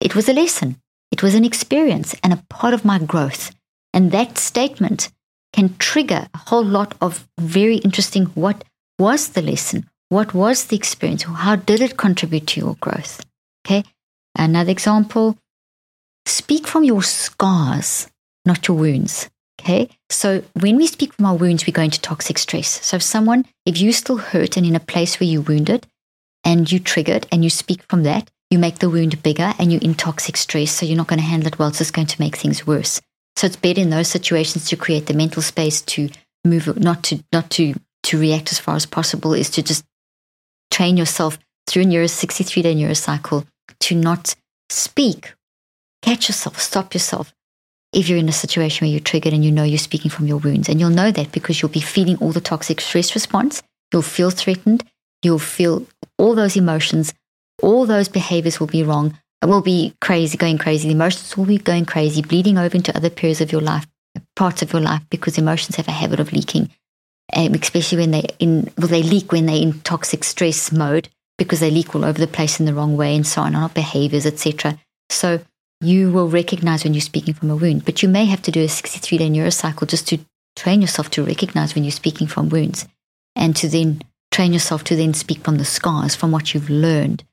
it 0.00 0.14
was 0.14 0.28
a 0.28 0.32
lesson, 0.32 0.80
it 1.10 1.22
was 1.22 1.34
an 1.34 1.44
experience, 1.44 2.14
and 2.22 2.32
a 2.32 2.44
part 2.48 2.74
of 2.74 2.84
my 2.84 2.98
growth. 2.98 3.50
And 3.92 4.12
that 4.12 4.38
statement 4.38 5.10
can 5.52 5.76
trigger 5.78 6.28
a 6.34 6.38
whole 6.38 6.64
lot 6.64 6.94
of 7.00 7.26
very 7.40 7.76
interesting 7.76 8.26
what 8.26 8.62
was 8.98 9.30
the 9.30 9.42
lesson? 9.42 9.88
What 10.10 10.32
was 10.32 10.66
the 10.66 10.76
experience? 10.76 11.24
How 11.24 11.56
did 11.56 11.80
it 11.80 11.98
contribute 11.98 12.46
to 12.48 12.60
your 12.60 12.76
growth? 12.80 13.24
Okay. 13.66 13.84
Another 14.36 14.70
example 14.70 15.36
speak 16.24 16.66
from 16.66 16.84
your 16.84 17.02
scars, 17.02 18.08
not 18.44 18.68
your 18.68 18.76
wounds. 18.76 19.28
Okay. 19.60 19.88
So 20.08 20.42
when 20.58 20.76
we 20.76 20.86
speak 20.86 21.12
from 21.12 21.26
our 21.26 21.34
wounds, 21.34 21.66
we 21.66 21.72
go 21.72 21.82
into 21.82 22.00
toxic 22.00 22.38
stress. 22.38 22.84
So 22.84 22.96
if 22.96 23.02
someone, 23.02 23.44
if 23.66 23.78
you 23.80 23.92
still 23.92 24.16
hurt 24.16 24.56
and 24.56 24.64
in 24.64 24.76
a 24.76 24.80
place 24.80 25.20
where 25.20 25.28
you 25.28 25.42
wounded 25.42 25.86
and 26.44 26.70
you 26.70 26.78
triggered 26.78 27.26
and 27.30 27.44
you 27.44 27.50
speak 27.50 27.82
from 27.90 28.04
that, 28.04 28.30
you 28.50 28.58
make 28.58 28.78
the 28.78 28.88
wound 28.88 29.22
bigger 29.22 29.52
and 29.58 29.70
you're 29.70 29.82
in 29.82 29.94
toxic 29.94 30.38
stress. 30.38 30.70
So 30.70 30.86
you're 30.86 30.96
not 30.96 31.08
going 31.08 31.20
to 31.20 31.26
handle 31.26 31.48
it 31.48 31.58
well. 31.58 31.68
It's 31.68 31.78
just 31.78 31.92
going 31.92 32.06
to 32.06 32.20
make 32.20 32.36
things 32.36 32.66
worse. 32.66 33.00
So 33.36 33.46
it's 33.46 33.56
better 33.56 33.80
in 33.80 33.90
those 33.90 34.08
situations 34.08 34.68
to 34.68 34.76
create 34.76 35.06
the 35.06 35.14
mental 35.14 35.42
space 35.42 35.82
to 35.82 36.08
move, 36.44 36.78
not 36.80 37.02
to, 37.04 37.22
not 37.32 37.50
to, 37.50 37.74
to 38.04 38.18
react 38.18 38.52
as 38.52 38.58
far 38.58 38.74
as 38.74 38.86
possible 38.86 39.34
is 39.34 39.50
to 39.50 39.62
just 39.62 39.84
train 40.70 40.96
yourself 40.96 41.38
through 41.66 41.82
a 41.82 41.86
neuro 41.86 42.06
63 42.06 42.62
day 42.62 42.74
neurocycle 42.74 43.46
to 43.80 43.94
not 43.94 44.34
speak. 44.70 45.34
Catch 46.02 46.28
yourself, 46.28 46.60
stop 46.60 46.94
yourself, 46.94 47.32
if 47.92 48.08
you're 48.08 48.18
in 48.18 48.28
a 48.28 48.32
situation 48.32 48.86
where 48.86 48.92
you're 48.92 49.00
triggered 49.00 49.32
and 49.32 49.44
you 49.44 49.50
know 49.50 49.64
you're 49.64 49.78
speaking 49.78 50.10
from 50.10 50.26
your 50.26 50.38
wounds. 50.38 50.68
And 50.68 50.78
you'll 50.78 50.90
know 50.90 51.10
that 51.10 51.32
because 51.32 51.60
you'll 51.60 51.70
be 51.70 51.80
feeling 51.80 52.16
all 52.18 52.32
the 52.32 52.40
toxic 52.40 52.80
stress 52.80 53.14
response. 53.14 53.62
You'll 53.92 54.02
feel 54.02 54.30
threatened. 54.30 54.84
You'll 55.22 55.38
feel 55.38 55.86
all 56.18 56.34
those 56.34 56.56
emotions. 56.56 57.14
All 57.62 57.86
those 57.86 58.08
behaviors 58.08 58.60
will 58.60 58.66
be 58.66 58.82
wrong. 58.82 59.18
It 59.42 59.46
will 59.46 59.62
be 59.62 59.94
crazy, 60.00 60.36
going 60.36 60.58
crazy. 60.58 60.88
The 60.88 60.94
emotions 60.94 61.36
will 61.36 61.44
be 61.44 61.58
going 61.58 61.86
crazy, 61.86 62.22
bleeding 62.22 62.58
over 62.58 62.76
into 62.76 62.96
other 62.96 63.10
periods 63.10 63.40
of 63.40 63.52
your 63.52 63.60
life, 63.60 63.86
parts 64.36 64.62
of 64.62 64.72
your 64.72 64.82
life, 64.82 65.02
because 65.10 65.38
emotions 65.38 65.76
have 65.76 65.88
a 65.88 65.92
habit 65.92 66.20
of 66.20 66.32
leaking, 66.32 66.70
Um, 67.36 67.54
especially 67.54 67.98
when 67.98 68.10
they 68.10 68.24
in 68.38 68.70
well, 68.78 68.88
they 68.88 69.02
leak 69.02 69.32
when 69.32 69.46
they're 69.46 69.56
in 69.56 69.80
toxic 69.80 70.24
stress 70.24 70.72
mode 70.72 71.08
because 71.36 71.60
they 71.60 71.70
leak 71.70 71.94
all 71.94 72.04
over 72.04 72.18
the 72.18 72.26
place 72.26 72.58
in 72.58 72.66
the 72.66 72.74
wrong 72.74 72.96
way 72.96 73.14
and 73.14 73.26
so 73.26 73.42
on, 73.42 73.54
our 73.54 73.68
behaviors, 73.68 74.26
etc. 74.26 74.78
So 75.10 75.40
you 75.80 76.10
will 76.10 76.28
recognize 76.28 76.84
when 76.84 76.94
you're 76.94 77.00
speaking 77.00 77.34
from 77.34 77.50
a 77.50 77.56
wound, 77.56 77.84
but 77.84 78.02
you 78.02 78.08
may 78.08 78.24
have 78.24 78.42
to 78.42 78.50
do 78.50 78.62
a 78.62 78.68
63 78.68 79.18
day 79.18 79.28
neurocycle 79.28 79.86
just 79.86 80.08
to 80.08 80.18
train 80.56 80.80
yourself 80.80 81.10
to 81.10 81.24
recognize 81.24 81.74
when 81.74 81.84
you're 81.84 81.90
speaking 81.92 82.26
from 82.26 82.48
wounds 82.48 82.86
and 83.36 83.54
to 83.56 83.68
then 83.68 84.02
train 84.32 84.52
yourself 84.52 84.84
to 84.84 84.96
then 84.96 85.14
speak 85.14 85.44
from 85.44 85.56
the 85.56 85.64
scars, 85.64 86.14
from 86.14 86.32
what 86.32 86.52
you've 86.52 86.70
learned. 86.70 87.24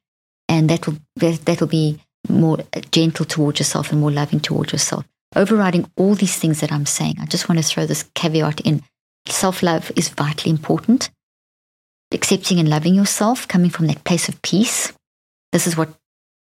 And 0.47 0.69
that 0.69 0.85
will, 0.85 0.97
that 1.17 1.59
will 1.59 1.67
be 1.67 1.99
more 2.29 2.59
gentle 2.91 3.25
towards 3.25 3.59
yourself 3.59 3.91
and 3.91 3.99
more 3.99 4.11
loving 4.11 4.39
towards 4.39 4.71
yourself. 4.71 5.05
Overriding 5.35 5.89
all 5.97 6.15
these 6.15 6.37
things 6.37 6.61
that 6.61 6.71
I'm 6.71 6.85
saying, 6.85 7.15
I 7.19 7.25
just 7.25 7.49
want 7.49 7.59
to 7.59 7.65
throw 7.65 7.85
this 7.85 8.03
caveat 8.13 8.61
in. 8.61 8.83
Self 9.27 9.63
love 9.63 9.91
is 9.95 10.09
vitally 10.09 10.51
important. 10.51 11.09
Accepting 12.11 12.59
and 12.59 12.69
loving 12.69 12.95
yourself, 12.95 13.47
coming 13.47 13.69
from 13.69 13.87
that 13.87 14.03
place 14.03 14.29
of 14.29 14.41
peace. 14.41 14.93
This 15.51 15.67
is 15.67 15.75
what 15.75 15.89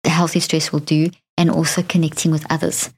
the 0.03 0.09
healthy 0.09 0.39
stress 0.39 0.71
will 0.71 0.79
do 0.79 1.09
and 1.37 1.49
also 1.49 1.81
connecting 1.81 2.31
with 2.31 2.45
others. 2.51 2.89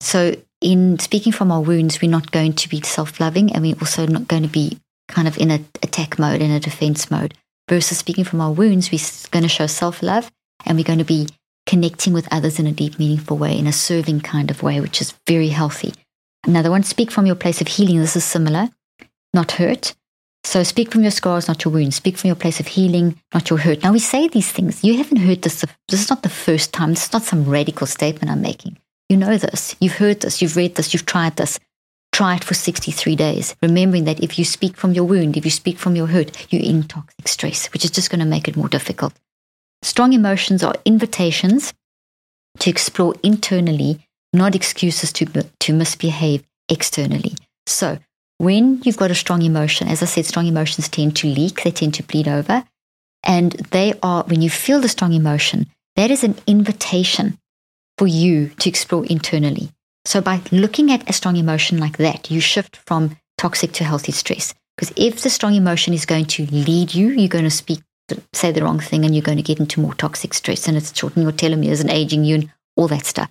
So, 0.00 0.36
in 0.60 0.98
speaking 0.98 1.32
from 1.32 1.50
our 1.50 1.60
wounds, 1.60 2.00
we're 2.00 2.10
not 2.10 2.30
going 2.30 2.54
to 2.54 2.68
be 2.68 2.80
self 2.82 3.20
loving 3.20 3.52
and 3.52 3.62
we're 3.62 3.76
also 3.80 4.06
not 4.06 4.28
going 4.28 4.42
to 4.42 4.48
be 4.48 4.78
kind 5.08 5.28
of 5.28 5.38
in 5.38 5.50
an 5.50 5.66
attack 5.82 6.18
mode, 6.18 6.40
in 6.40 6.50
a 6.50 6.60
defense 6.60 7.10
mode. 7.10 7.34
Versus 7.68 7.98
speaking 7.98 8.24
from 8.24 8.40
our 8.40 8.52
wounds, 8.52 8.92
we're 8.92 9.30
going 9.32 9.42
to 9.42 9.48
show 9.48 9.66
self 9.66 10.02
love 10.02 10.30
and 10.64 10.78
we're 10.78 10.84
going 10.84 11.00
to 11.00 11.04
be 11.04 11.28
connecting 11.66 12.12
with 12.12 12.28
others 12.32 12.58
in 12.58 12.66
a 12.66 12.72
deep, 12.72 12.98
meaningful 12.98 13.36
way, 13.36 13.58
in 13.58 13.66
a 13.66 13.72
serving 13.72 14.20
kind 14.20 14.50
of 14.50 14.62
way, 14.62 14.80
which 14.80 15.00
is 15.00 15.14
very 15.26 15.48
healthy. 15.48 15.92
Another 16.44 16.70
one, 16.70 16.84
speak 16.84 17.10
from 17.10 17.26
your 17.26 17.34
place 17.34 17.60
of 17.60 17.66
healing. 17.66 17.98
This 17.98 18.14
is 18.14 18.24
similar, 18.24 18.68
not 19.34 19.52
hurt. 19.52 19.94
So 20.44 20.62
speak 20.62 20.92
from 20.92 21.02
your 21.02 21.10
scars, 21.10 21.48
not 21.48 21.64
your 21.64 21.74
wounds. 21.74 21.96
Speak 21.96 22.16
from 22.16 22.28
your 22.28 22.36
place 22.36 22.60
of 22.60 22.68
healing, 22.68 23.20
not 23.34 23.50
your 23.50 23.58
hurt. 23.58 23.82
Now 23.82 23.92
we 23.92 23.98
say 23.98 24.28
these 24.28 24.52
things. 24.52 24.84
You 24.84 24.96
haven't 24.96 25.18
heard 25.18 25.42
this. 25.42 25.64
This 25.88 26.02
is 26.02 26.08
not 26.08 26.22
the 26.22 26.28
first 26.28 26.72
time. 26.72 26.90
This 26.90 27.06
is 27.06 27.12
not 27.12 27.22
some 27.22 27.44
radical 27.44 27.86
statement 27.86 28.30
I'm 28.30 28.42
making. 28.42 28.78
You 29.08 29.16
know 29.16 29.36
this. 29.38 29.74
You've 29.80 29.96
heard 29.96 30.20
this. 30.20 30.40
You've 30.40 30.56
read 30.56 30.76
this. 30.76 30.92
You've 30.92 31.06
tried 31.06 31.36
this. 31.36 31.58
Try 32.12 32.36
it 32.36 32.44
for 32.44 32.54
63 32.54 33.16
days. 33.16 33.56
Remembering 33.60 34.04
that 34.04 34.22
if 34.22 34.38
you 34.38 34.44
speak 34.44 34.76
from 34.76 34.92
your 34.92 35.04
wound, 35.04 35.36
if 35.36 35.44
you 35.44 35.50
speak 35.50 35.78
from 35.78 35.96
your 35.96 36.06
hurt, 36.06 36.50
you're 36.52 36.62
in 36.62 36.84
toxic 36.84 37.28
stress, 37.28 37.66
which 37.72 37.84
is 37.84 37.90
just 37.90 38.10
going 38.10 38.20
to 38.20 38.24
make 38.24 38.48
it 38.48 38.56
more 38.56 38.68
difficult. 38.68 39.12
Strong 39.82 40.12
emotions 40.12 40.62
are 40.62 40.74
invitations 40.84 41.74
to 42.60 42.70
explore 42.70 43.14
internally, 43.22 44.06
not 44.32 44.54
excuses 44.54 45.12
to, 45.12 45.26
to 45.26 45.72
misbehave 45.72 46.44
externally. 46.68 47.34
So 47.66 47.98
when 48.38 48.80
you've 48.84 48.96
got 48.96 49.10
a 49.10 49.14
strong 49.14 49.42
emotion, 49.42 49.88
as 49.88 50.02
I 50.02 50.06
said, 50.06 50.26
strong 50.26 50.46
emotions 50.46 50.88
tend 50.88 51.16
to 51.16 51.28
leak, 51.28 51.62
they 51.62 51.70
tend 51.70 51.94
to 51.94 52.02
bleed 52.02 52.28
over. 52.28 52.64
And 53.24 53.52
they 53.70 53.94
are, 54.02 54.24
when 54.24 54.42
you 54.42 54.50
feel 54.50 54.80
the 54.80 54.88
strong 54.88 55.12
emotion, 55.12 55.66
that 55.96 56.10
is 56.10 56.22
an 56.22 56.36
invitation 56.46 57.38
for 57.98 58.06
you 58.06 58.48
to 58.60 58.68
explore 58.68 59.06
internally. 59.06 59.70
So 60.04 60.20
by 60.20 60.40
looking 60.52 60.92
at 60.92 61.08
a 61.08 61.12
strong 61.12 61.36
emotion 61.36 61.78
like 61.78 61.96
that, 61.96 62.30
you 62.30 62.40
shift 62.40 62.76
from 62.76 63.16
toxic 63.38 63.72
to 63.72 63.84
healthy 63.84 64.12
stress. 64.12 64.54
Because 64.76 64.92
if 64.96 65.22
the 65.22 65.30
strong 65.30 65.54
emotion 65.54 65.94
is 65.94 66.06
going 66.06 66.26
to 66.26 66.46
lead 66.46 66.94
you, 66.94 67.08
you're 67.08 67.28
going 67.28 67.44
to 67.44 67.50
speak, 67.50 67.80
say 68.34 68.52
the 68.52 68.62
wrong 68.62 68.78
thing, 68.78 69.04
and 69.04 69.14
you're 69.14 69.22
going 69.22 69.38
to 69.38 69.42
get 69.42 69.58
into 69.58 69.80
more 69.80 69.94
toxic 69.94 70.34
stress, 70.34 70.68
and 70.68 70.76
it's 70.76 70.96
shortening 70.96 71.24
your 71.24 71.32
telomeres 71.32 71.80
and 71.80 71.90
aging 71.90 72.24
you 72.24 72.34
and 72.36 72.52
all 72.76 72.86
that 72.88 73.06
stuff. 73.06 73.30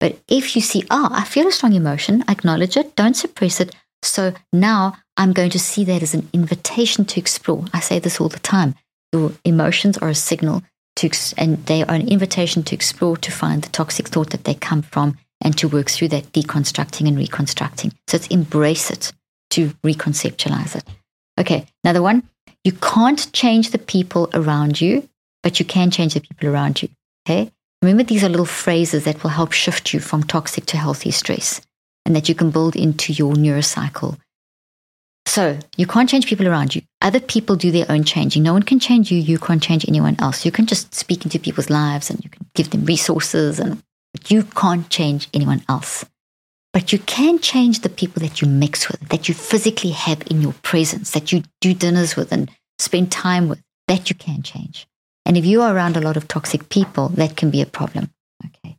But 0.00 0.18
if 0.28 0.56
you 0.56 0.62
see, 0.62 0.84
ah, 0.90 1.10
oh, 1.10 1.14
I 1.14 1.24
feel 1.24 1.46
a 1.46 1.52
strong 1.52 1.74
emotion, 1.74 2.24
acknowledge 2.28 2.76
it, 2.76 2.96
don't 2.96 3.14
suppress 3.14 3.60
it, 3.60 3.74
so 4.02 4.34
now 4.52 4.96
I'm 5.16 5.32
going 5.32 5.50
to 5.50 5.58
see 5.58 5.84
that 5.84 6.02
as 6.02 6.14
an 6.14 6.28
invitation 6.32 7.04
to 7.06 7.20
explore. 7.20 7.64
I 7.72 7.80
say 7.80 7.98
this 7.98 8.20
all 8.20 8.28
the 8.28 8.38
time. 8.38 8.74
Your 9.12 9.32
emotions 9.44 9.98
are 9.98 10.08
a 10.08 10.14
signal 10.14 10.62
to, 10.96 11.10
and 11.36 11.64
they 11.66 11.82
are 11.82 11.94
an 11.94 12.08
invitation 12.08 12.62
to 12.64 12.74
explore, 12.74 13.16
to 13.18 13.32
find 13.32 13.62
the 13.62 13.70
toxic 13.70 14.08
thought 14.08 14.30
that 14.30 14.44
they 14.44 14.54
come 14.54 14.82
from, 14.82 15.18
and 15.40 15.56
to 15.58 15.68
work 15.68 15.90
through 15.90 16.08
that 16.08 16.32
deconstructing 16.32 17.06
and 17.08 17.18
reconstructing. 17.18 17.92
So 18.08 18.16
it's 18.16 18.26
embrace 18.28 18.90
it 18.90 19.12
to 19.50 19.70
reconceptualize 19.84 20.76
it. 20.76 20.84
Okay, 21.38 21.66
another 21.84 22.02
one. 22.02 22.28
You 22.64 22.72
can't 22.72 23.30
change 23.32 23.70
the 23.70 23.78
people 23.78 24.28
around 24.34 24.80
you, 24.80 25.08
but 25.42 25.58
you 25.58 25.64
can 25.64 25.90
change 25.90 26.14
the 26.14 26.20
people 26.20 26.48
around 26.48 26.82
you. 26.82 26.88
Okay. 27.26 27.50
Remember, 27.82 28.02
these 28.02 28.24
are 28.24 28.28
little 28.28 28.46
phrases 28.46 29.04
that 29.04 29.22
will 29.22 29.30
help 29.30 29.52
shift 29.52 29.92
you 29.92 30.00
from 30.00 30.22
toxic 30.24 30.64
to 30.66 30.76
healthy 30.76 31.10
stress 31.10 31.60
and 32.06 32.14
that 32.14 32.28
you 32.28 32.34
can 32.34 32.50
build 32.50 32.76
into 32.76 33.12
your 33.12 33.34
neurocycle. 33.34 34.16
So 35.26 35.58
you 35.76 35.86
can't 35.86 36.08
change 36.08 36.28
people 36.28 36.46
around 36.46 36.74
you. 36.74 36.82
Other 37.02 37.20
people 37.20 37.56
do 37.56 37.72
their 37.72 37.90
own 37.90 38.04
changing. 38.04 38.44
No 38.44 38.52
one 38.52 38.62
can 38.62 38.78
change 38.78 39.10
you. 39.10 39.18
You 39.18 39.38
can't 39.38 39.62
change 39.62 39.84
anyone 39.86 40.16
else. 40.20 40.46
You 40.46 40.52
can 40.52 40.66
just 40.66 40.94
speak 40.94 41.24
into 41.24 41.40
people's 41.40 41.68
lives 41.68 42.08
and 42.08 42.22
you 42.22 42.30
can 42.30 42.46
give 42.54 42.70
them 42.70 42.84
resources 42.84 43.58
and 43.58 43.82
you 44.28 44.44
can't 44.44 44.88
change 44.88 45.28
anyone 45.34 45.62
else. 45.68 46.06
But 46.72 46.92
you 46.92 47.00
can 47.00 47.40
change 47.40 47.80
the 47.80 47.88
people 47.88 48.20
that 48.20 48.40
you 48.40 48.46
mix 48.46 48.88
with, 48.88 49.08
that 49.08 49.28
you 49.28 49.34
physically 49.34 49.90
have 49.90 50.22
in 50.30 50.40
your 50.40 50.54
presence, 50.62 51.10
that 51.10 51.32
you 51.32 51.42
do 51.60 51.74
dinners 51.74 52.16
with 52.16 52.30
and 52.32 52.50
spend 52.78 53.10
time 53.10 53.48
with. 53.48 53.60
That 53.88 54.08
you 54.08 54.16
can 54.16 54.42
change. 54.42 54.86
And 55.24 55.36
if 55.36 55.44
you 55.44 55.60
are 55.62 55.74
around 55.74 55.96
a 55.96 56.00
lot 56.00 56.16
of 56.16 56.28
toxic 56.28 56.68
people, 56.68 57.08
that 57.10 57.36
can 57.36 57.50
be 57.50 57.62
a 57.62 57.66
problem. 57.66 58.10
Okay. 58.44 58.76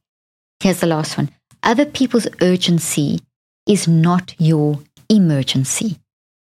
Here's 0.61 0.79
the 0.79 0.87
last 0.87 1.17
one. 1.17 1.29
Other 1.67 1.85
people's 1.85 2.29
urgency 2.39 3.19
is 3.67 3.89
not 3.89 4.33
your 4.39 4.79
emergency. 5.09 5.99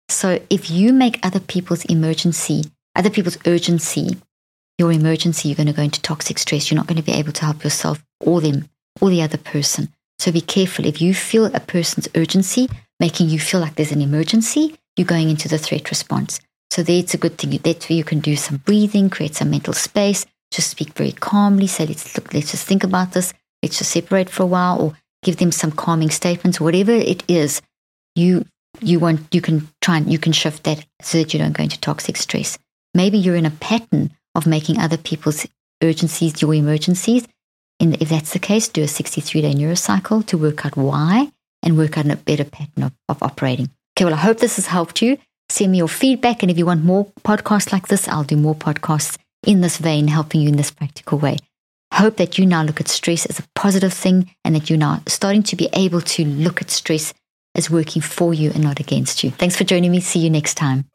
So 0.09 0.39
if 0.51 0.69
you 0.69 0.93
make 0.93 1.19
other 1.25 1.39
people's 1.39 1.85
emergency, 1.85 2.65
other 2.95 3.09
people's 3.09 3.39
urgency, 3.47 4.17
your 4.77 4.91
emergency, 4.91 5.49
you're 5.49 5.55
going 5.55 5.65
to 5.65 5.73
go 5.73 5.81
into 5.81 6.03
toxic 6.03 6.37
stress. 6.37 6.69
You're 6.69 6.75
not 6.75 6.85
going 6.85 7.01
to 7.01 7.11
be 7.11 7.17
able 7.17 7.31
to 7.31 7.45
help 7.45 7.63
yourself 7.63 8.03
or 8.21 8.41
them 8.41 8.69
or 9.01 9.09
the 9.09 9.23
other 9.23 9.39
person. 9.39 9.89
So 10.19 10.31
be 10.31 10.39
careful. 10.39 10.85
If 10.85 11.01
you 11.01 11.15
feel 11.15 11.45
a 11.45 11.61
person's 11.61 12.07
urgency 12.13 12.69
making 12.99 13.29
you 13.29 13.39
feel 13.39 13.59
like 13.59 13.73
there's 13.73 13.91
an 13.91 14.03
emergency, 14.03 14.77
you're 14.97 15.07
going 15.07 15.31
into 15.31 15.49
the 15.49 15.57
threat 15.57 15.89
response. 15.89 16.39
So 16.69 16.83
there, 16.83 16.99
it's 16.99 17.15
a 17.15 17.17
good 17.17 17.39
thing. 17.39 17.59
That's 17.63 17.89
where 17.89 17.97
you 17.97 18.03
can 18.03 18.19
do 18.19 18.35
some 18.35 18.57
breathing, 18.57 19.09
create 19.09 19.33
some 19.33 19.49
mental 19.49 19.73
space, 19.73 20.27
just 20.51 20.69
speak 20.69 20.93
very 20.93 21.11
calmly. 21.11 21.65
Say, 21.65 21.87
let's 21.87 22.15
look, 22.15 22.35
let's 22.35 22.51
just 22.51 22.67
think 22.67 22.83
about 22.83 23.13
this 23.13 23.33
let's 23.63 23.77
just 23.79 23.91
separate 23.91 24.29
for 24.29 24.43
a 24.43 24.47
while 24.47 24.81
or 24.81 24.93
give 25.23 25.37
them 25.37 25.51
some 25.51 25.71
calming 25.71 26.09
statements, 26.09 26.59
whatever 26.59 26.91
it 26.91 27.23
is, 27.27 27.61
you 28.15 28.45
you 28.79 28.99
want 28.99 29.33
you 29.33 29.41
can 29.41 29.67
try 29.81 29.97
and 29.97 30.11
you 30.11 30.19
can 30.19 30.31
shift 30.31 30.63
that 30.63 30.85
so 31.01 31.17
that 31.17 31.33
you 31.33 31.39
don't 31.39 31.57
go 31.57 31.63
into 31.63 31.79
toxic 31.79 32.17
stress. 32.17 32.57
Maybe 32.93 33.17
you're 33.17 33.35
in 33.35 33.45
a 33.45 33.51
pattern 33.51 34.11
of 34.35 34.47
making 34.47 34.79
other 34.79 34.97
people's 34.97 35.45
urgencies 35.81 36.41
your 36.41 36.53
emergencies. 36.53 37.27
And 37.79 38.01
if 38.01 38.09
that's 38.09 38.33
the 38.33 38.39
case, 38.39 38.67
do 38.67 38.83
a 38.83 38.87
63 38.87 39.41
day 39.41 39.53
neurocycle 39.53 40.25
to 40.27 40.37
work 40.37 40.65
out 40.65 40.77
why 40.77 41.31
and 41.63 41.77
work 41.77 41.97
out 41.97 42.09
a 42.09 42.15
better 42.15 42.45
pattern 42.45 42.83
of, 42.83 42.91
of 43.09 43.21
operating. 43.21 43.69
Okay, 43.95 44.05
well, 44.05 44.13
I 44.13 44.17
hope 44.17 44.39
this 44.39 44.57
has 44.57 44.67
helped 44.67 45.01
you. 45.01 45.17
Send 45.49 45.71
me 45.71 45.79
your 45.79 45.87
feedback. 45.87 46.43
And 46.43 46.51
if 46.51 46.57
you 46.57 46.65
want 46.65 46.83
more 46.83 47.05
podcasts 47.23 47.71
like 47.71 47.87
this, 47.87 48.07
I'll 48.07 48.23
do 48.23 48.35
more 48.35 48.55
podcasts 48.55 49.17
in 49.45 49.61
this 49.61 49.77
vein, 49.77 50.07
helping 50.07 50.41
you 50.41 50.49
in 50.49 50.57
this 50.57 50.71
practical 50.71 51.17
way 51.19 51.37
hope 51.97 52.17
that 52.17 52.37
you 52.37 52.45
now 52.45 52.63
look 52.63 52.79
at 52.79 52.87
stress 52.87 53.25
as 53.25 53.39
a 53.39 53.43
positive 53.55 53.93
thing 53.93 54.29
and 54.45 54.55
that 54.55 54.69
you're 54.69 54.77
now 54.77 55.01
starting 55.07 55.43
to 55.43 55.55
be 55.55 55.69
able 55.73 56.01
to 56.01 56.25
look 56.25 56.61
at 56.61 56.69
stress 56.69 57.13
as 57.55 57.69
working 57.69 58.01
for 58.01 58.33
you 58.33 58.51
and 58.51 58.63
not 58.63 58.79
against 58.79 59.23
you. 59.23 59.31
Thanks 59.31 59.55
for 59.55 59.63
joining 59.63 59.91
me. 59.91 59.99
See 59.99 60.19
you 60.19 60.29
next 60.29 60.55
time. 60.55 60.85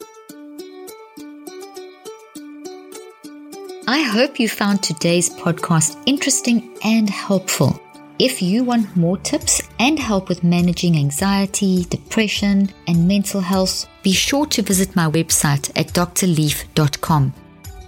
I 3.89 4.03
hope 4.03 4.39
you 4.39 4.49
found 4.49 4.83
today's 4.83 5.29
podcast 5.29 6.01
interesting 6.07 6.79
and 6.85 7.11
helpful. 7.11 7.81
If 8.19 8.41
you 8.41 8.63
want 8.63 8.97
more 8.97 9.17
tips 9.19 9.61
and 9.81 9.99
help 9.99 10.29
with 10.29 10.45
managing 10.45 10.97
anxiety, 10.97 11.85
depression, 11.85 12.71
and 12.87 13.09
mental 13.09 13.41
health, 13.41 13.89
be 14.05 14.13
sure 14.13 14.47
to 14.47 14.63
visit 14.63 14.95
my 14.95 15.11
website 15.11 15.71
at 15.75 15.89
drleaf.com 15.89 17.35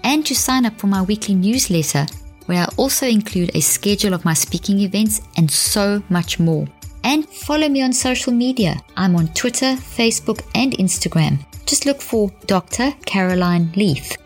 and 0.02 0.26
to 0.26 0.34
sign 0.34 0.66
up 0.66 0.78
for 0.78 0.88
my 0.88 1.02
weekly 1.02 1.36
newsletter, 1.36 2.06
where 2.46 2.62
I 2.62 2.68
also 2.76 3.06
include 3.06 3.54
a 3.54 3.60
schedule 3.60 4.14
of 4.14 4.24
my 4.24 4.34
speaking 4.34 4.80
events 4.80 5.22
and 5.36 5.50
so 5.50 6.02
much 6.08 6.38
more. 6.38 6.66
And 7.02 7.28
follow 7.28 7.68
me 7.68 7.82
on 7.82 7.92
social 7.92 8.32
media. 8.32 8.76
I'm 8.96 9.16
on 9.16 9.28
Twitter, 9.28 9.76
Facebook, 9.76 10.42
and 10.54 10.72
Instagram. 10.78 11.44
Just 11.66 11.86
look 11.86 12.00
for 12.00 12.30
Dr. 12.46 12.92
Caroline 13.04 13.72
Leaf. 13.76 14.16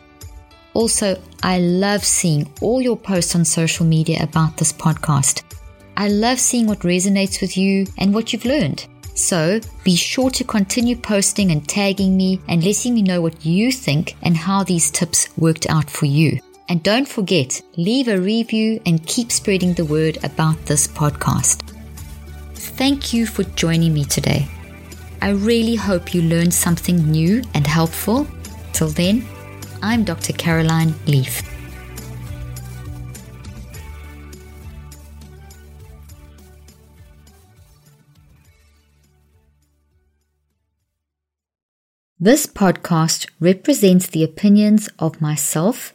Also, 0.75 1.21
I 1.43 1.59
love 1.59 2.05
seeing 2.05 2.49
all 2.61 2.81
your 2.81 2.97
posts 2.97 3.35
on 3.35 3.45
social 3.45 3.85
media 3.85 4.23
about 4.23 4.57
this 4.57 4.73
podcast. 4.73 5.43
I 5.97 6.09
love 6.09 6.39
seeing 6.39 6.67
what 6.69 6.81
resonates 6.81 7.41
with 7.41 7.57
you 7.57 7.87
and 7.99 8.15
what 8.15 8.33
you've 8.33 8.45
learned. 8.45 8.87
So 9.15 9.61
be 9.83 9.97
sure 9.97 10.31
to 10.31 10.45
continue 10.45 10.95
posting 10.95 11.51
and 11.51 11.69
tagging 11.69 12.17
me 12.17 12.41
and 12.47 12.63
letting 12.63 12.95
me 12.95 13.03
know 13.03 13.21
what 13.21 13.45
you 13.45 13.73
think 13.73 14.15
and 14.23 14.37
how 14.37 14.63
these 14.63 14.93
tips 14.93 15.29
worked 15.37 15.69
out 15.69 15.91
for 15.91 16.07
you. 16.07 16.39
And 16.71 16.83
don't 16.83 17.09
forget, 17.09 17.63
leave 17.77 18.09
a 18.09 18.21
review 18.21 18.79
and 18.85 19.07
keep 19.07 19.33
spreading 19.33 19.73
the 19.73 19.87
word 19.87 20.19
about 20.23 20.67
this 20.67 20.87
podcast. 20.87 21.63
Thank 22.55 23.15
you 23.15 23.27
for 23.27 23.45
joining 23.45 23.95
me 23.95 24.05
today. 24.05 24.47
I 25.23 25.31
really 25.31 25.77
hope 25.77 26.13
you 26.13 26.21
learned 26.21 26.53
something 26.53 27.11
new 27.11 27.43
and 27.55 27.67
helpful. 27.67 28.27
Till 28.75 28.89
then, 28.89 29.27
I'm 29.83 30.05
Dr. 30.05 30.35
Caroline 30.35 30.95
Leaf. 31.07 31.43
This 42.21 42.47
podcast 42.47 43.27
represents 43.41 44.09
the 44.09 44.23
opinions 44.23 44.91
of 44.99 45.21
myself 45.21 45.95